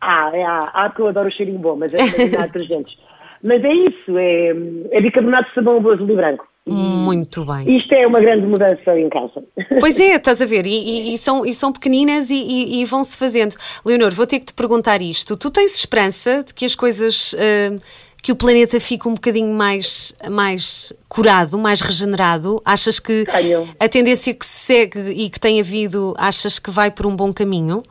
Há, 0.00 0.30
é, 0.34 0.44
há, 0.44 0.60
há, 0.74 0.88
porque 0.88 1.02
eu 1.02 1.08
adoro 1.08 1.28
o 1.28 1.32
cheirinho 1.32 1.58
bom, 1.58 1.76
mas 1.76 1.92
é, 1.92 1.98
detergentes. 2.28 2.94
Mas 3.42 3.62
é 3.62 3.72
isso, 3.72 4.18
é, 4.18 4.48
é 4.90 5.00
bicarbonato 5.00 5.50
de 5.50 5.54
sabão 5.54 5.76
azul 5.76 6.10
e 6.10 6.16
branco. 6.16 6.48
Muito 6.66 7.44
bem. 7.44 7.76
Isto 7.78 7.94
é 7.94 8.04
uma 8.06 8.18
grande 8.18 8.44
mudança 8.44 8.98
em 8.98 9.08
casa. 9.08 9.44
Pois 9.78 10.00
é, 10.00 10.16
estás 10.16 10.40
a 10.40 10.46
ver, 10.46 10.66
e, 10.66 10.70
e, 10.70 11.14
e 11.14 11.18
são, 11.18 11.44
e 11.46 11.54
são 11.54 11.72
pequeninas 11.72 12.30
e, 12.30 12.80
e 12.80 12.84
vão-se 12.86 13.16
fazendo. 13.16 13.54
Leonor, 13.84 14.10
vou 14.10 14.26
ter 14.26 14.40
que 14.40 14.46
te 14.46 14.54
perguntar 14.54 15.00
isto. 15.00 15.36
Tu 15.36 15.50
tens 15.50 15.76
esperança 15.76 16.42
de 16.42 16.54
que 16.54 16.64
as 16.64 16.74
coisas, 16.74 17.34
uh, 17.34 17.78
que 18.22 18.32
o 18.32 18.36
planeta 18.36 18.80
fique 18.80 19.06
um 19.06 19.14
bocadinho 19.14 19.54
mais, 19.54 20.16
mais 20.28 20.92
curado, 21.08 21.56
mais 21.58 21.80
regenerado? 21.80 22.60
Achas 22.64 22.98
que 22.98 23.24
Tenho. 23.26 23.68
a 23.78 23.88
tendência 23.88 24.34
que 24.34 24.44
se 24.44 24.66
segue 24.66 25.10
e 25.10 25.30
que 25.30 25.38
tem 25.38 25.60
havido, 25.60 26.14
achas 26.16 26.58
que 26.58 26.70
vai 26.70 26.90
por 26.90 27.06
um 27.06 27.14
bom 27.14 27.32
caminho? 27.32 27.84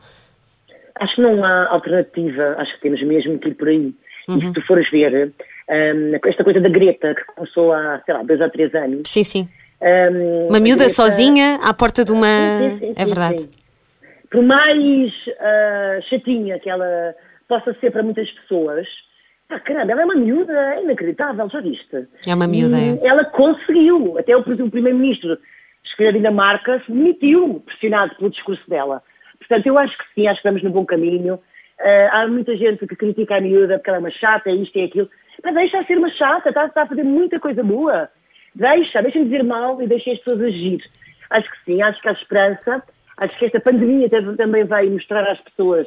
Acho 1.00 1.16
que 1.16 1.22
não 1.22 1.42
há 1.44 1.68
alternativa, 1.70 2.56
acho 2.58 2.74
que 2.74 2.80
temos 2.80 3.02
mesmo 3.02 3.38
que 3.38 3.48
ir 3.48 3.54
por 3.54 3.68
aí. 3.68 3.94
Uhum. 4.28 4.38
E 4.38 4.40
se 4.40 4.52
tu 4.52 4.62
fores 4.62 4.90
ver, 4.90 5.32
um, 5.68 6.28
esta 6.28 6.42
coisa 6.42 6.60
da 6.60 6.68
Greta, 6.68 7.14
que 7.14 7.24
começou 7.34 7.72
há, 7.72 8.00
sei 8.04 8.14
lá, 8.14 8.22
dois 8.22 8.40
ou 8.40 8.50
três 8.50 8.74
anos. 8.74 9.02
Sim, 9.08 9.24
sim. 9.24 9.48
Um, 9.80 10.48
uma 10.48 10.60
miúda 10.60 10.84
Greta... 10.84 10.94
sozinha 10.94 11.58
à 11.62 11.74
porta 11.74 12.04
de 12.04 12.12
uma. 12.12 12.26
Sim, 12.26 12.78
sim, 12.78 12.86
sim, 12.86 12.94
é 12.96 13.04
verdade. 13.04 13.50
Por 14.30 14.42
mais 14.42 15.12
uh, 15.28 16.02
chatinha 16.08 16.58
que 16.58 16.68
ela 16.68 17.14
possa 17.48 17.74
ser 17.80 17.92
para 17.92 18.02
muitas 18.02 18.28
pessoas, 18.32 18.86
ah, 19.48 19.60
caramba, 19.60 19.92
ela 19.92 20.02
é 20.02 20.04
uma 20.04 20.16
miúda 20.16 20.52
é 20.52 20.82
inacreditável, 20.82 21.48
já 21.48 21.60
viste? 21.60 22.08
É 22.26 22.34
uma 22.34 22.48
miúda, 22.48 22.76
é. 22.76 23.06
Ela 23.06 23.24
conseguiu, 23.26 24.18
até 24.18 24.36
o, 24.36 24.40
o 24.40 24.70
primeiro-ministro, 24.70 25.38
escolher 25.84 26.08
a 26.08 26.12
Dinamarca, 26.12 26.82
se 26.84 26.90
demitiu, 26.92 27.62
pressionado 27.64 28.14
pelo 28.16 28.30
discurso 28.30 28.68
dela. 28.68 29.02
Portanto, 29.48 29.66
eu 29.66 29.78
acho 29.78 29.96
que 29.96 30.04
sim, 30.14 30.26
acho 30.26 30.40
que 30.40 30.48
estamos 30.48 30.62
no 30.62 30.70
bom 30.70 30.84
caminho. 30.84 31.34
Uh, 31.34 32.08
há 32.10 32.26
muita 32.26 32.56
gente 32.56 32.86
que 32.86 32.96
critica 32.96 33.36
a 33.36 33.40
miúda 33.40 33.78
porque 33.78 33.90
ela 33.90 33.98
é 33.98 34.00
uma 34.00 34.10
chata, 34.10 34.50
é 34.50 34.54
isto 34.54 34.76
e 34.76 34.82
é 34.82 34.84
aquilo. 34.84 35.08
Mas 35.44 35.54
deixa 35.54 35.80
de 35.80 35.86
ser 35.86 35.98
uma 35.98 36.10
chata, 36.10 36.48
está, 36.48 36.66
está 36.66 36.82
a 36.82 36.86
fazer 36.86 37.04
muita 37.04 37.38
coisa 37.38 37.62
boa. 37.62 38.08
Deixa, 38.54 39.02
deixa 39.02 39.18
de 39.18 39.26
dizer 39.26 39.44
mal 39.44 39.80
e 39.82 39.86
deixa 39.86 40.10
as 40.10 40.18
pessoas 40.18 40.42
agir. 40.42 40.82
Acho 41.30 41.50
que 41.50 41.64
sim, 41.64 41.82
acho 41.82 42.00
que 42.00 42.08
há 42.08 42.12
esperança. 42.12 42.82
Acho 43.18 43.38
que 43.38 43.46
esta 43.46 43.60
pandemia 43.60 44.08
também 44.36 44.64
vai 44.64 44.86
mostrar 44.88 45.30
às 45.30 45.40
pessoas 45.40 45.86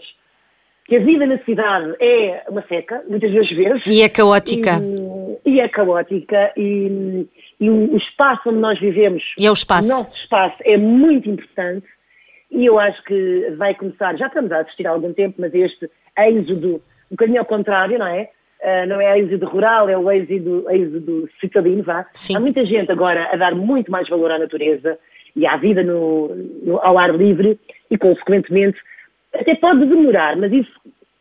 que 0.89 0.95
a 0.95 0.99
vida 0.99 1.25
na 1.27 1.37
cidade 1.43 1.95
é 1.99 2.43
uma 2.49 2.63
seca, 2.63 3.03
muitas 3.07 3.31
vezes 3.31 3.55
vezes. 3.55 3.83
E 3.87 4.01
é 4.01 4.09
caótica. 4.09 4.79
E, 5.45 5.51
e 5.51 5.59
é 5.59 5.69
caótica. 5.69 6.51
E, 6.57 7.27
e, 7.59 7.69
o 7.69 7.95
espaço 7.95 8.49
onde 8.49 8.57
nós 8.57 8.79
vivemos, 8.79 9.23
e 9.37 9.45
é 9.45 9.49
o, 9.49 9.53
espaço. 9.53 9.87
o 9.87 9.97
nosso 9.97 10.15
espaço, 10.17 10.57
é 10.65 10.77
muito 10.77 11.29
importante 11.29 11.85
e 12.51 12.65
eu 12.65 12.79
acho 12.79 13.03
que 13.03 13.53
vai 13.57 13.75
começar, 13.75 14.17
já 14.17 14.27
estamos 14.27 14.51
a 14.51 14.59
assistir 14.59 14.87
há 14.87 14.91
algum 14.91 15.13
tempo, 15.13 15.35
mas 15.39 15.53
este 15.53 15.89
êxodo, 16.17 16.81
um 17.11 17.11
bocadinho 17.11 17.39
ao 17.39 17.45
contrário, 17.45 17.99
não 17.99 18.07
é? 18.07 18.29
Uh, 18.61 18.87
não 18.87 18.99
é 18.99 19.17
êxodo 19.19 19.45
rural, 19.45 19.87
é 19.87 19.97
o 19.97 20.11
êxodo, 20.11 20.69
êxodo 20.69 21.29
citadino, 21.39 21.83
vá. 21.83 22.05
Sim. 22.13 22.35
Há 22.35 22.39
muita 22.39 22.65
gente 22.65 22.91
agora 22.91 23.29
a 23.31 23.37
dar 23.37 23.55
muito 23.55 23.89
mais 23.91 24.09
valor 24.09 24.31
à 24.31 24.39
natureza 24.39 24.97
e 25.35 25.45
à 25.45 25.55
vida 25.57 25.83
no, 25.83 26.35
no, 26.35 26.77
ao 26.79 26.97
ar 26.97 27.15
livre 27.15 27.57
e, 27.89 27.97
consequentemente, 27.97 28.77
até 29.33 29.55
pode 29.55 29.85
demorar, 29.85 30.35
mas 30.35 30.51
isso, 30.51 30.71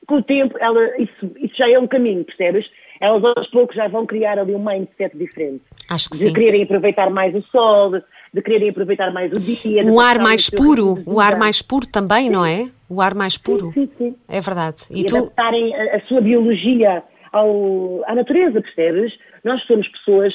com 0.06 0.16
o 0.16 0.22
tempo, 0.22 0.56
ela, 0.58 0.96
isso, 0.98 1.30
isso 1.36 1.54
já 1.56 1.70
é 1.70 1.78
um 1.78 1.86
caminho, 1.86 2.24
percebes? 2.24 2.66
Elas 3.00 3.22
aos 3.22 3.48
poucos 3.50 3.76
já 3.76 3.86
vão 3.86 4.06
criar 4.06 4.38
ali 4.38 4.54
um 4.54 4.64
mindset 4.64 5.16
diferente. 5.16 5.62
Acho 5.88 6.10
que 6.10 6.16
de 6.16 6.24
sim. 6.24 6.32
quererem 6.32 6.64
aproveitar 6.64 7.10
mais 7.10 7.34
o 7.34 7.42
sol, 7.42 7.92
de 8.32 8.42
quererem 8.42 8.70
aproveitar 8.70 9.12
mais 9.12 9.32
o 9.32 9.38
dia. 9.40 9.82
Um 9.84 9.98
ar 10.00 10.18
mais 10.18 10.50
puro, 10.50 10.96
de 10.96 11.04
o 11.06 11.20
ar 11.20 11.38
mais 11.38 11.62
puro 11.62 11.86
também, 11.86 12.28
não 12.30 12.44
é? 12.44 12.68
O 12.88 13.00
ar 13.00 13.14
mais 13.14 13.36
puro. 13.38 13.72
Sim, 13.72 13.88
sim. 13.98 14.14
É 14.28 14.40
verdade. 14.40 14.82
E, 14.90 15.00
E 15.00 15.04
tu, 15.04 15.16
adaptarem 15.16 15.74
a, 15.74 15.96
a 15.96 16.00
sua 16.02 16.20
biologia 16.20 17.02
ao, 17.32 18.02
à 18.06 18.14
natureza, 18.14 18.60
percebes? 18.60 19.12
Nós 19.44 19.62
somos 19.66 19.86
pessoas, 19.88 20.34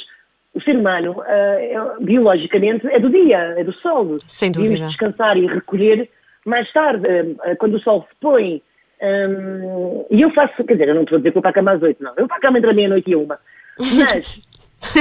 o 0.53 0.61
ser 0.61 0.75
humano, 0.75 1.21
ah, 1.21 1.57
é- 1.59 2.03
biologicamente, 2.03 2.85
é 2.87 2.99
do 2.99 3.09
dia, 3.09 3.37
é 3.57 3.63
do 3.63 3.73
sol. 3.73 4.17
Sem 4.25 4.51
dúvida. 4.51 4.87
descansar 4.87 5.37
e 5.37 5.45
recolher 5.47 6.09
mais 6.45 6.71
tarde, 6.73 7.05
ah, 7.43 7.55
quando 7.57 7.75
o 7.75 7.79
sol 7.81 8.05
se 8.09 8.15
põe. 8.19 8.61
Hum, 9.01 10.05
e 10.09 10.21
eu 10.21 10.31
faço, 10.31 10.63
quer 10.63 10.73
dizer, 10.73 10.87
eu 10.89 10.95
não 10.95 11.03
estou 11.03 11.17
a 11.17 11.19
dizer 11.19 11.31
que 11.31 11.33
vou 11.33 11.41
para 11.41 11.51
a 11.51 11.53
cama 11.53 11.71
às 11.73 11.81
oito, 11.81 12.01
não. 12.01 12.11
Eu 12.11 12.19
vou 12.19 12.27
para 12.27 12.37
a 12.37 12.41
cama 12.41 12.57
entre 12.57 12.69
a 12.69 12.73
meia-noite 12.73 13.11
e 13.11 13.15
uma. 13.15 13.37
Mas, 13.77 14.39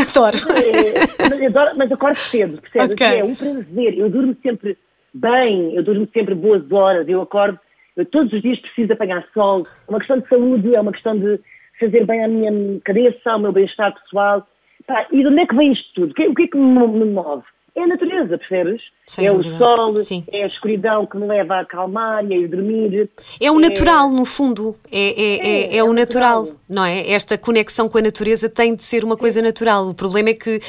adoro. 0.01 0.37
é, 1.43 1.47
adoro- 1.47 1.77
mas 1.77 1.93
acordo 1.93 2.17
cedo, 2.17 2.61
percebes? 2.61 2.93
Ok. 2.95 3.07
É 3.07 3.25
um 3.25 3.35
prazer. 3.35 3.99
Eu 3.99 4.09
durmo 4.11 4.37
sempre 4.43 4.77
bem, 5.15 5.75
eu 5.75 5.83
durmo 5.83 6.09
sempre 6.13 6.35
boas 6.35 6.71
horas, 6.71 7.09
eu 7.09 7.21
acordo, 7.23 7.59
eu 7.97 8.05
todos 8.07 8.33
os 8.33 8.43
dias 8.43 8.59
preciso 8.61 8.93
apanhar 8.93 9.25
sol. 9.35 9.67
É 9.87 9.91
uma 9.91 9.99
questão 9.99 10.19
de 10.19 10.29
saúde, 10.29 10.75
é 10.75 10.81
uma 10.81 10.93
questão 10.93 11.19
de 11.19 11.39
fazer 11.79 12.07
bem 12.07 12.25
à 12.25 12.29
minha 12.29 12.81
cabeça, 12.85 13.31
ao 13.31 13.39
meu 13.39 13.53
bem-estar 13.53 13.93
pessoal. 14.03 14.47
Pá, 14.87 15.07
e 15.13 15.21
de 15.21 15.27
onde 15.27 15.41
é 15.41 15.47
que 15.47 15.55
vem 15.55 15.73
isto 15.73 15.95
tudo? 15.95 16.11
O 16.11 16.15
que, 16.15 16.27
o 16.29 16.35
que 16.35 16.43
é 16.43 16.49
que 16.49 16.57
me, 16.57 16.87
me 16.87 17.05
move? 17.05 17.45
É 17.75 17.83
a 17.85 17.87
natureza, 17.87 18.37
percebes? 18.37 18.83
Sem 19.07 19.27
é 19.27 19.33
dúvida. 19.33 19.55
o 19.55 19.59
sol, 19.59 19.97
Sim. 19.97 20.23
é 20.31 20.45
a 20.45 20.47
escuridão 20.47 21.07
que 21.07 21.17
me 21.17 21.27
leva 21.27 21.55
a 21.55 21.61
acalmar 21.61 22.23
e 22.25 22.35
a 22.35 22.37
ir 22.37 22.49
dormir. 22.49 23.09
É 23.41 23.51
o 23.51 23.59
natural, 23.59 24.11
no 24.11 24.27
fundo. 24.27 24.77
É, 24.91 24.99
é, 25.01 25.13
é, 25.23 25.37
É, 25.73 25.75
é 25.75 25.77
é 25.79 25.83
o 25.85 25.93
natural, 25.95 26.41
natural. 26.43 26.61
não 26.69 26.85
é? 26.85 27.11
Esta 27.11 27.39
conexão 27.39 27.89
com 27.89 27.97
a 27.97 28.03
natureza 28.03 28.47
tem 28.49 28.75
de 28.75 28.85
ser 28.85 29.05
uma 29.05 29.17
coisa 29.17 29.41
natural. 29.41 29.89
O 29.89 29.95
problema 29.95 30.29
é 30.29 30.35
que 30.35 30.61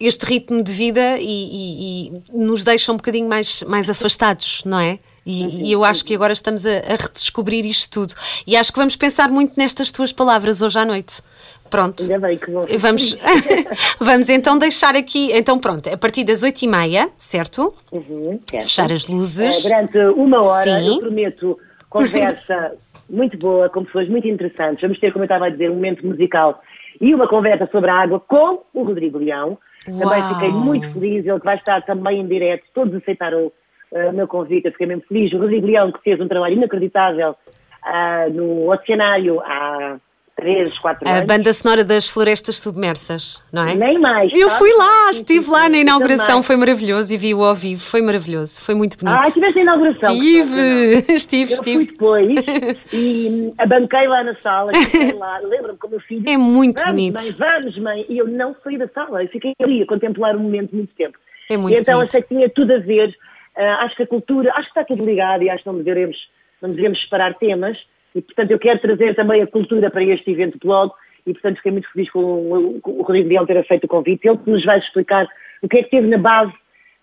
este 0.00 0.24
ritmo 0.26 0.60
de 0.62 0.72
vida 0.72 1.16
e, 1.20 1.24
e- 1.26 2.08
e 2.08 2.22
nos 2.32 2.64
deixa 2.64 2.90
um 2.92 2.96
bocadinho 2.96 3.28
mais, 3.28 3.62
mais 3.62 3.88
afastados, 3.88 4.62
não 4.64 4.80
é? 4.80 4.98
E, 5.24 5.68
e 5.68 5.72
eu 5.72 5.84
acho 5.84 6.04
que 6.06 6.14
agora 6.14 6.32
estamos 6.32 6.64
a, 6.64 6.70
a 6.78 6.96
redescobrir 6.96 7.66
isto 7.66 8.00
tudo. 8.00 8.14
E 8.46 8.56
acho 8.56 8.72
que 8.72 8.78
vamos 8.78 8.96
pensar 8.96 9.28
muito 9.28 9.52
nestas 9.58 9.92
tuas 9.92 10.10
palavras 10.10 10.62
hoje 10.62 10.78
à 10.78 10.86
noite. 10.86 11.20
Pronto. 11.70 12.02
Ainda 12.02 12.18
bem 12.18 12.36
que 12.36 12.50
vou. 12.50 12.66
Vamos, 12.78 13.16
vamos 14.00 14.28
então 14.28 14.58
deixar 14.58 14.94
aqui. 14.96 15.30
Então, 15.32 15.58
pronto, 15.58 15.88
a 15.88 15.96
partir 15.96 16.24
das 16.24 16.42
oito 16.42 16.62
e 16.62 16.66
meia, 16.66 17.08
certo? 17.16 17.74
Uhum, 17.92 18.40
certo. 18.48 18.64
Fechar 18.64 18.92
as 18.92 19.06
luzes. 19.06 19.66
Eh, 19.66 19.68
durante 19.68 19.98
uma 20.18 20.44
hora, 20.44 20.62
Sim. 20.62 20.88
eu 20.88 20.98
prometo 21.00 21.58
conversa 21.88 22.72
muito 23.08 23.38
boa, 23.38 23.68
com 23.68 23.84
pessoas 23.84 24.08
muito 24.08 24.28
interessantes. 24.28 24.80
Vamos 24.80 24.98
ter, 24.98 25.12
como 25.12 25.24
eu 25.24 25.26
estava 25.26 25.46
a 25.46 25.50
dizer, 25.50 25.70
um 25.70 25.74
momento 25.74 26.06
musical 26.06 26.62
e 27.00 27.14
uma 27.14 27.28
conversa 27.28 27.68
sobre 27.70 27.90
a 27.90 27.94
água 27.94 28.20
com 28.20 28.62
o 28.74 28.82
Rodrigo 28.82 29.18
Leão. 29.18 29.58
Também 29.84 30.20
Uau. 30.20 30.34
fiquei 30.34 30.50
muito 30.50 30.92
feliz, 30.92 31.24
ele 31.24 31.38
que 31.38 31.44
vai 31.44 31.56
estar 31.56 31.82
também 31.82 32.20
em 32.20 32.26
direto, 32.26 32.64
todos 32.74 32.94
aceitaram 32.94 33.50
eh, 33.92 34.10
o 34.10 34.12
meu 34.12 34.28
convite, 34.28 34.66
eu 34.66 34.72
fiquei 34.72 34.86
mesmo 34.86 35.04
feliz. 35.08 35.32
O 35.32 35.38
Rodrigo 35.38 35.66
Leão, 35.66 35.92
que 35.92 36.02
fez 36.02 36.20
um 36.20 36.28
trabalho 36.28 36.54
inacreditável 36.54 37.34
ah, 37.82 38.26
no 38.30 38.70
Oceanário 38.70 39.40
há 39.40 39.98
três, 40.38 40.78
quatro 40.78 41.06
A 41.06 41.16
anos. 41.16 41.26
banda 41.26 41.52
sonora 41.52 41.84
das 41.84 42.08
florestas 42.08 42.60
submersas, 42.60 43.44
não 43.52 43.66
é? 43.66 43.74
Nem 43.74 43.98
mais. 43.98 44.32
Eu 44.32 44.48
sabe? 44.48 44.58
fui 44.60 44.72
lá, 44.74 45.10
estive 45.10 45.44
sim, 45.44 45.50
lá 45.50 45.64
sim, 45.64 45.68
na 45.70 45.76
eu 45.78 45.80
inauguração, 45.80 46.42
foi 46.44 46.56
maravilhoso 46.56 47.12
e 47.12 47.16
vi-o 47.16 47.42
ao 47.44 47.54
vivo, 47.56 47.82
foi 47.82 48.00
maravilhoso, 48.00 48.62
foi 48.62 48.74
muito 48.76 48.96
bonito. 48.96 49.18
Ah, 49.18 49.26
estiveste 49.26 49.56
na 49.56 49.62
inauguração. 49.62 50.14
Estive, 50.14 51.04
estive, 51.12 51.50
Eu 51.50 51.54
estive. 51.54 51.86
depois 51.86 52.28
e 52.94 53.52
abanquei 53.58 54.06
lá 54.06 54.22
na 54.22 54.36
sala, 54.36 54.70
lá, 55.18 55.38
lembro-me 55.42 55.76
com 55.78 55.88
o 55.88 55.90
meu 55.90 56.00
filho. 56.00 56.22
É 56.28 56.36
muito 56.36 56.80
vamos, 56.80 56.92
bonito. 56.92 57.14
Mãe, 57.14 57.32
vamos, 57.36 57.78
mãe. 57.78 58.06
E 58.08 58.18
eu 58.18 58.28
não 58.28 58.54
saí 58.62 58.78
da 58.78 58.86
sala, 58.88 59.24
eu 59.24 59.28
fiquei 59.28 59.52
ali 59.60 59.82
a 59.82 59.86
contemplar 59.86 60.36
o 60.36 60.40
momento 60.40 60.74
muito 60.74 60.94
tempo. 60.94 61.18
É 61.50 61.56
muito 61.56 61.76
e 61.76 61.80
então 61.80 61.96
bonito. 61.96 62.10
achei 62.10 62.22
que 62.22 62.28
tinha 62.28 62.48
tudo 62.48 62.74
a 62.74 62.78
ver, 62.78 63.12
ah, 63.56 63.84
acho 63.86 63.96
que 63.96 64.04
a 64.04 64.06
cultura, 64.06 64.52
acho 64.52 64.72
que 64.72 64.78
está 64.78 64.84
tudo 64.84 65.04
ligado 65.04 65.42
e 65.42 65.50
acho 65.50 65.64
que 65.64 65.68
não 65.68 65.78
devemos, 65.82 66.16
não 66.62 66.70
devemos 66.70 67.00
separar 67.02 67.34
temas. 67.34 67.76
E 68.18 68.22
portanto 68.22 68.50
eu 68.50 68.58
quero 68.58 68.80
trazer 68.80 69.14
também 69.14 69.40
a 69.42 69.46
cultura 69.46 69.90
para 69.90 70.02
este 70.02 70.30
evento 70.32 70.58
blog 70.58 70.90
e 71.24 71.32
portanto 71.32 71.56
fiquei 71.58 71.72
muito 71.72 71.88
feliz 71.92 72.10
com 72.10 72.20
o, 72.20 72.80
com 72.80 72.90
o 72.90 73.02
Rodrigo 73.02 73.28
Leão 73.28 73.46
ter 73.46 73.64
feito 73.66 73.84
o 73.84 73.88
convite. 73.88 74.26
Ele 74.26 74.38
que 74.38 74.50
nos 74.50 74.64
vai 74.64 74.78
explicar 74.78 75.26
o 75.62 75.68
que 75.68 75.78
é 75.78 75.82
que 75.84 75.90
teve 75.90 76.08
na 76.08 76.18
base 76.18 76.52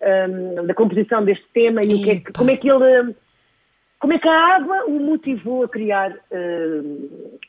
ah, 0.02 0.62
da 0.66 0.74
composição 0.74 1.24
deste 1.24 1.46
tema 1.54 1.82
e 1.82 1.94
o 1.94 2.02
que 2.02 2.10
é 2.10 2.16
que, 2.16 2.32
como 2.32 2.50
é 2.50 2.56
que 2.56 2.68
ele. 2.68 3.14
como 3.98 4.12
é 4.12 4.18
que 4.18 4.28
a 4.28 4.56
água 4.56 4.84
o 4.86 5.00
motivou 5.00 5.64
a 5.64 5.68
criar 5.68 6.12
eh, 6.30 6.80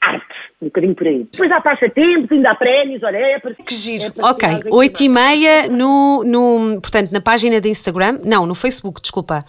arte? 0.02 0.26
Um 0.62 0.66
bocadinho 0.68 0.96
por 0.96 1.06
aí. 1.08 1.28
Depois 1.32 1.52
há 1.52 1.60
passatempos, 1.62 2.32
ainda 2.32 2.52
há 2.52 2.56
prémios, 2.56 3.04
olha, 3.04 3.18
é 3.18 3.40
para 3.40 3.54
Que 3.54 3.74
giro. 3.74 4.06
é 4.06 4.12
para 4.12 4.32
ok, 4.32 4.50
tirar 4.50 4.74
oito 4.76 5.02
e 5.04 5.08
bem. 5.08 5.10
meia 5.10 5.68
no, 5.70 6.24
no, 6.24 6.82
portanto, 6.82 7.12
na 7.12 7.20
página 7.22 7.60
de 7.60 7.70
Instagram, 7.70 8.20
não, 8.24 8.46
no 8.46 8.56
Facebook, 8.56 9.02
desculpa, 9.02 9.44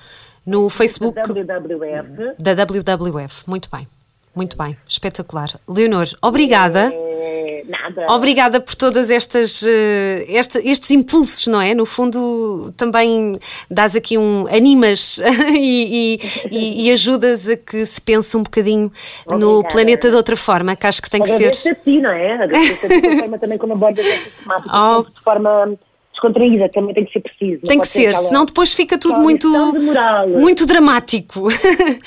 no 0.47 0.69
Facebook 0.69 1.19
WWF. 1.19 2.35
da 2.39 2.53
WWF. 2.55 3.49
Muito 3.49 3.69
bem, 3.71 3.87
muito 4.39 4.57
bem, 4.57 4.77
espetacular. 4.87 5.49
Leonor, 5.69 6.07
obrigada. 6.23 6.93
É, 6.95 7.63
nada. 7.69 8.07
Obrigada 8.13 8.61
por 8.61 8.75
todas 8.75 9.11
estas 9.11 9.63
eh, 9.67 10.25
esta- 10.29 10.61
estes 10.67 10.91
impulsos, 10.93 11.47
não 11.49 11.61
é? 11.61 11.75
No 11.75 11.85
fundo, 11.85 12.73
também 12.77 13.37
dás 13.71 13.97
aqui 13.97 14.17
um 14.17 14.47
animas 14.47 15.19
e, 15.53 16.19
e- 16.51 16.87
e- 16.87 16.93
ajudas 16.93 17.49
a 17.49 17.57
que 17.57 17.85
se 17.85 18.01
pense 18.01 18.37
um 18.37 18.43
bocadinho 18.45 18.91
no 19.29 19.35
Obrigada. 19.59 19.69
planeta 19.75 20.09
de 20.11 20.17
outra 20.17 20.37
forma, 20.37 20.77
que 20.77 20.87
acho 20.87 21.03
que 21.03 21.11
tem 21.11 21.21
que 21.21 21.29
ser. 21.29 21.35
Agradeço 21.49 21.71
a 21.71 21.75
ti, 21.75 22.01
não 22.01 22.11
é? 22.11 22.33
Agradeço 22.45 22.87
a 22.87 22.89
ti 22.89 23.01
pela 23.01 23.19
forma 23.19 23.39
também 23.39 23.59
como 23.59 23.73
abordas 23.73 24.07
esta 24.07 24.31
temática, 24.43 24.71
Oh. 24.79 25.03
de 25.03 25.21
forma 25.23 25.77
descontraída, 26.23 26.69
também 26.69 26.93
tem 26.95 27.05
que 27.05 27.13
ser 27.13 27.21
preciso. 27.21 27.63
Tem 27.63 27.81
que 27.81 27.87
ser, 27.89 28.09
aquela- 28.09 28.23
senão 28.25 28.45
depois 28.45 28.75
fica 28.75 28.99
tudo 28.99 29.21
muito, 29.21 29.49
muito 30.29 30.67
dramático. 30.67 31.49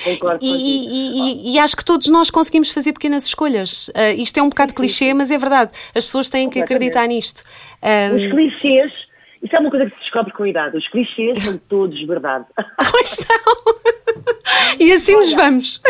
Concordo 0.03 0.39
E, 0.43 0.47
e- 0.51 1.51
e- 1.51 1.53
e 1.55 1.59
acho 1.59 1.75
que 1.77 1.85
todos 1.85 2.09
nós 2.09 2.29
conseguimos 2.29 2.71
fazer 2.71 2.93
pequenas 2.93 3.25
escolhas. 3.25 3.89
Ah, 3.95 4.11
isto 4.11 4.37
é 4.37 4.43
um 4.43 4.49
bocado 4.49 4.73
clichê, 4.73 5.13
mas 5.13 5.31
é 5.31 5.37
verdade. 5.37 5.71
As 5.95 6.03
pessoas 6.03 6.29
têm 6.29 6.49
que 6.49 6.59
acreditar 6.61 7.07
nisto. 7.07 7.43
Ah, 7.81 8.11
Os 8.13 8.29
clichês, 8.31 8.91
isso 9.41 9.55
é 9.55 9.59
uma 9.59 9.69
coisa 9.69 9.85
que 9.85 9.91
se 9.95 10.01
descobre 10.01 10.33
com 10.33 10.43
a 10.43 10.49
idade, 10.49 10.77
os 10.77 10.87
clichês 10.89 11.41
são 11.43 11.57
todos 11.69 11.99
verdade. 12.05 12.45
pois 12.91 13.09
são. 13.09 13.37
E 14.79 14.91
assim 14.91 15.15
nos 15.15 15.33
vamos. 15.33 15.81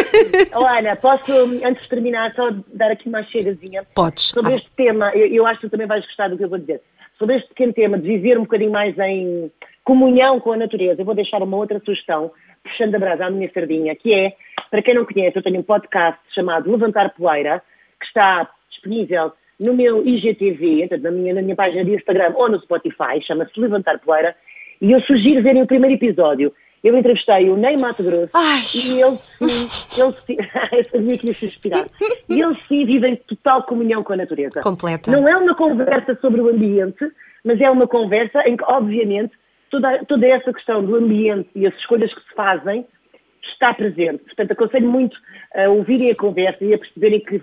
Olha, 0.53 0.95
posso, 0.95 1.31
antes 1.63 1.81
de 1.83 1.89
terminar, 1.89 2.33
só 2.35 2.49
dar 2.73 2.91
aqui 2.91 3.07
uma 3.09 3.23
chegazinha. 3.25 3.83
Podes. 3.95 4.25
Sobre 4.25 4.53
Ah, 4.53 4.55
este 4.57 4.69
tema, 4.75 5.11
eu, 5.15 5.27
eu 5.27 5.45
acho 5.47 5.59
que 5.61 5.67
tu 5.67 5.71
também 5.71 5.87
vais 5.87 6.05
gostar 6.05 6.29
do 6.29 6.37
que 6.37 6.43
eu 6.43 6.49
vou 6.49 6.57
dizer. 6.59 6.81
Sobre 7.21 7.35
este 7.35 7.49
pequeno 7.49 7.71
tema 7.71 7.99
de 7.99 8.07
viver 8.07 8.35
um 8.35 8.41
bocadinho 8.41 8.71
mais 8.71 8.97
em 8.97 9.51
comunhão 9.83 10.39
com 10.39 10.53
a 10.53 10.57
natureza, 10.57 10.99
eu 10.99 11.05
vou 11.05 11.13
deixar 11.13 11.39
uma 11.43 11.55
outra 11.55 11.79
sugestão, 11.85 12.31
puxando 12.63 12.95
a 12.95 12.97
brasa 12.97 13.27
à 13.27 13.29
minha 13.29 13.47
sardinha, 13.53 13.95
que 13.95 14.11
é, 14.11 14.33
para 14.71 14.81
quem 14.81 14.95
não 14.95 15.05
conhece, 15.05 15.37
eu 15.37 15.43
tenho 15.43 15.59
um 15.59 15.63
podcast 15.63 16.19
chamado 16.33 16.71
Levantar 16.71 17.13
Poeira, 17.13 17.61
que 17.99 18.07
está 18.07 18.49
disponível 18.71 19.33
no 19.59 19.75
meu 19.75 20.03
IGTV, 20.03 20.89
na 20.99 21.11
minha, 21.11 21.35
na 21.35 21.43
minha 21.43 21.55
página 21.55 21.85
de 21.85 21.93
Instagram 21.93 22.33
ou 22.33 22.49
no 22.49 22.59
Spotify, 22.59 23.21
chama-se 23.21 23.59
Levantar 23.59 23.99
Poeira, 23.99 24.35
e 24.81 24.91
eu 24.91 24.99
sugiro 25.01 25.43
verem 25.43 25.61
o 25.61 25.67
primeiro 25.67 26.03
episódio. 26.03 26.51
Eu 26.83 26.97
entrevistei 26.97 27.49
o 27.49 27.55
Ney 27.55 27.77
Mato 27.77 28.01
Grosso 28.01 28.31
Ai. 28.33 28.61
e 28.75 29.01
ele 29.01 29.17
sim, 29.17 30.01
ele 30.01 30.13
sim, 30.13 30.37
eu 30.71 30.85
sabia 30.85 31.17
que 31.17 31.27
ia 31.27 31.35
suspirar. 31.35 31.87
E 32.27 32.41
ele 32.41 32.57
sim 32.67 32.85
vive 32.85 33.07
em 33.07 33.15
total 33.15 33.63
comunhão 33.63 34.03
com 34.03 34.13
a 34.13 34.17
natureza. 34.17 34.61
Completa. 34.61 35.11
Não 35.11 35.27
é 35.27 35.37
uma 35.37 35.55
conversa 35.55 36.17
sobre 36.19 36.41
o 36.41 36.49
ambiente, 36.49 37.11
mas 37.43 37.61
é 37.61 37.69
uma 37.69 37.87
conversa 37.87 38.41
em 38.47 38.57
que, 38.57 38.63
obviamente, 38.63 39.33
toda, 39.69 40.03
toda 40.05 40.27
essa 40.27 40.51
questão 40.51 40.83
do 40.83 40.95
ambiente 40.95 41.49
e 41.55 41.67
as 41.67 41.73
escolhas 41.75 42.13
que 42.13 42.21
se 42.21 42.35
fazem 42.35 42.85
está 43.53 43.73
presente. 43.73 44.23
Portanto, 44.23 44.51
aconselho 44.51 44.89
muito 44.89 45.17
a 45.55 45.69
ouvirem 45.69 46.11
a 46.11 46.15
conversa 46.15 46.63
e 46.63 46.73
a 46.73 46.77
perceberem 46.77 47.19
que 47.19 47.41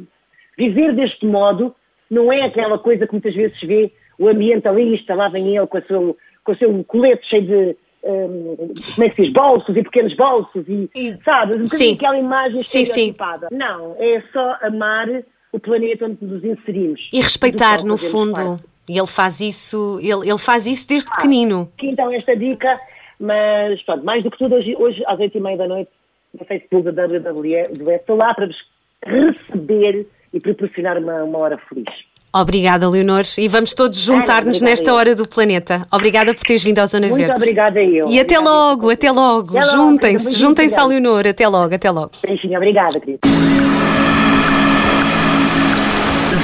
viver 0.56 0.94
deste 0.94 1.24
modo 1.26 1.74
não 2.10 2.32
é 2.32 2.42
aquela 2.42 2.78
coisa 2.78 3.06
que 3.06 3.12
muitas 3.12 3.34
vezes 3.34 3.58
se 3.58 3.66
vê 3.66 3.92
o 4.18 4.28
ambientalista, 4.28 5.14
lá 5.14 5.28
vem 5.28 5.56
ele 5.56 5.66
com, 5.66 5.78
a 5.78 5.82
seu, 5.82 6.16
com 6.44 6.52
o 6.52 6.56
seu 6.56 6.84
colete 6.84 7.26
cheio 7.28 7.46
de. 7.46 7.76
Hum, 8.04 8.56
como 8.94 9.06
é 9.06 9.10
que 9.10 9.16
se 9.16 9.22
diz? 9.22 9.32
Bolsos 9.32 9.76
e 9.76 9.82
pequenos 9.82 10.16
bolsos 10.16 10.64
e, 10.68 10.90
E- 10.94 11.16
sabe, 11.24 11.58
um 11.58 11.62
bocadinho 11.62 11.88
Sim. 11.90 11.94
aquela 11.94 12.18
imagem 12.18 12.60
Sim, 12.60 12.68
sim. 12.68 12.82
estereotipada. 12.82 13.48
Não, 13.50 13.96
é 13.98 14.22
só 14.32 14.56
amar 14.62 15.06
o 15.52 15.58
planeta 15.60 16.06
onde 16.06 16.18
nos 16.24 16.44
inserimos. 16.44 17.08
E 17.12 17.20
respeitar, 17.20 17.82
no 17.84 17.96
fundo. 17.96 18.34
parte. 18.34 18.64
E 18.88 18.96
ele 18.98 19.06
faz 19.06 19.40
isso, 19.40 19.98
ele, 20.00 20.28
ele 20.30 20.38
faz 20.38 20.66
isso 20.66 20.88
desde 20.88 21.10
pequenino. 21.10 21.70
Aqui, 21.76 21.88
então 21.88 22.10
esta 22.12 22.34
dica 22.36 22.80
Mas, 23.20 23.82
pronto, 23.82 24.04
mais 24.04 24.22
do 24.22 24.30
que 24.30 24.38
tudo, 24.38 24.54
hoje, 24.54 24.74
hoje 24.76 25.02
às 25.06 25.18
oito 25.18 25.36
e 25.36 25.40
meia 25.40 25.56
da 25.56 25.66
noite, 25.68 25.90
no 26.38 26.44
Facebook 26.46 26.90
da 26.92 27.04
WWE, 27.06 27.54
estou 27.96 28.16
lá 28.16 28.32
para 28.32 28.46
vos 28.46 28.56
receber 29.04 30.06
e 30.32 30.40
proporcionar 30.40 30.98
uma, 30.98 31.24
uma 31.24 31.38
hora 31.38 31.58
feliz. 31.68 31.88
Obrigada, 32.32 32.88
Leonor. 32.88 33.24
E 33.38 33.48
vamos 33.48 33.74
todos 33.74 33.98
juntar-nos 33.98 34.60
nesta 34.60 34.92
hora 34.92 35.14
do 35.14 35.26
planeta. 35.26 35.82
Obrigada 35.90 36.34
por 36.34 36.42
teres 36.44 36.62
vindo 36.62 36.78
à 36.78 36.86
Zona 36.86 37.08
Muito 37.08 37.18
Verde. 37.18 37.32
Muito 37.32 37.42
obrigada 37.42 37.80
eu. 37.82 38.08
E 38.08 38.20
até 38.20 38.38
obrigada 38.38 38.38
logo, 38.38 38.90
até 38.90 39.10
logo. 39.10 39.60
Juntem-se, 39.72 40.36
juntem-se 40.36 40.78
à. 40.78 40.84
Leonor. 40.84 41.26
Até 41.26 41.48
logo, 41.48 41.74
até 41.74 41.90
logo. 41.90 42.10
Beijinho, 42.22 42.56
obrigada, 42.56 43.00
querida. 43.00 43.20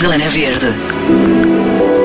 Zona 0.01 0.29
Verde. 0.29 2.04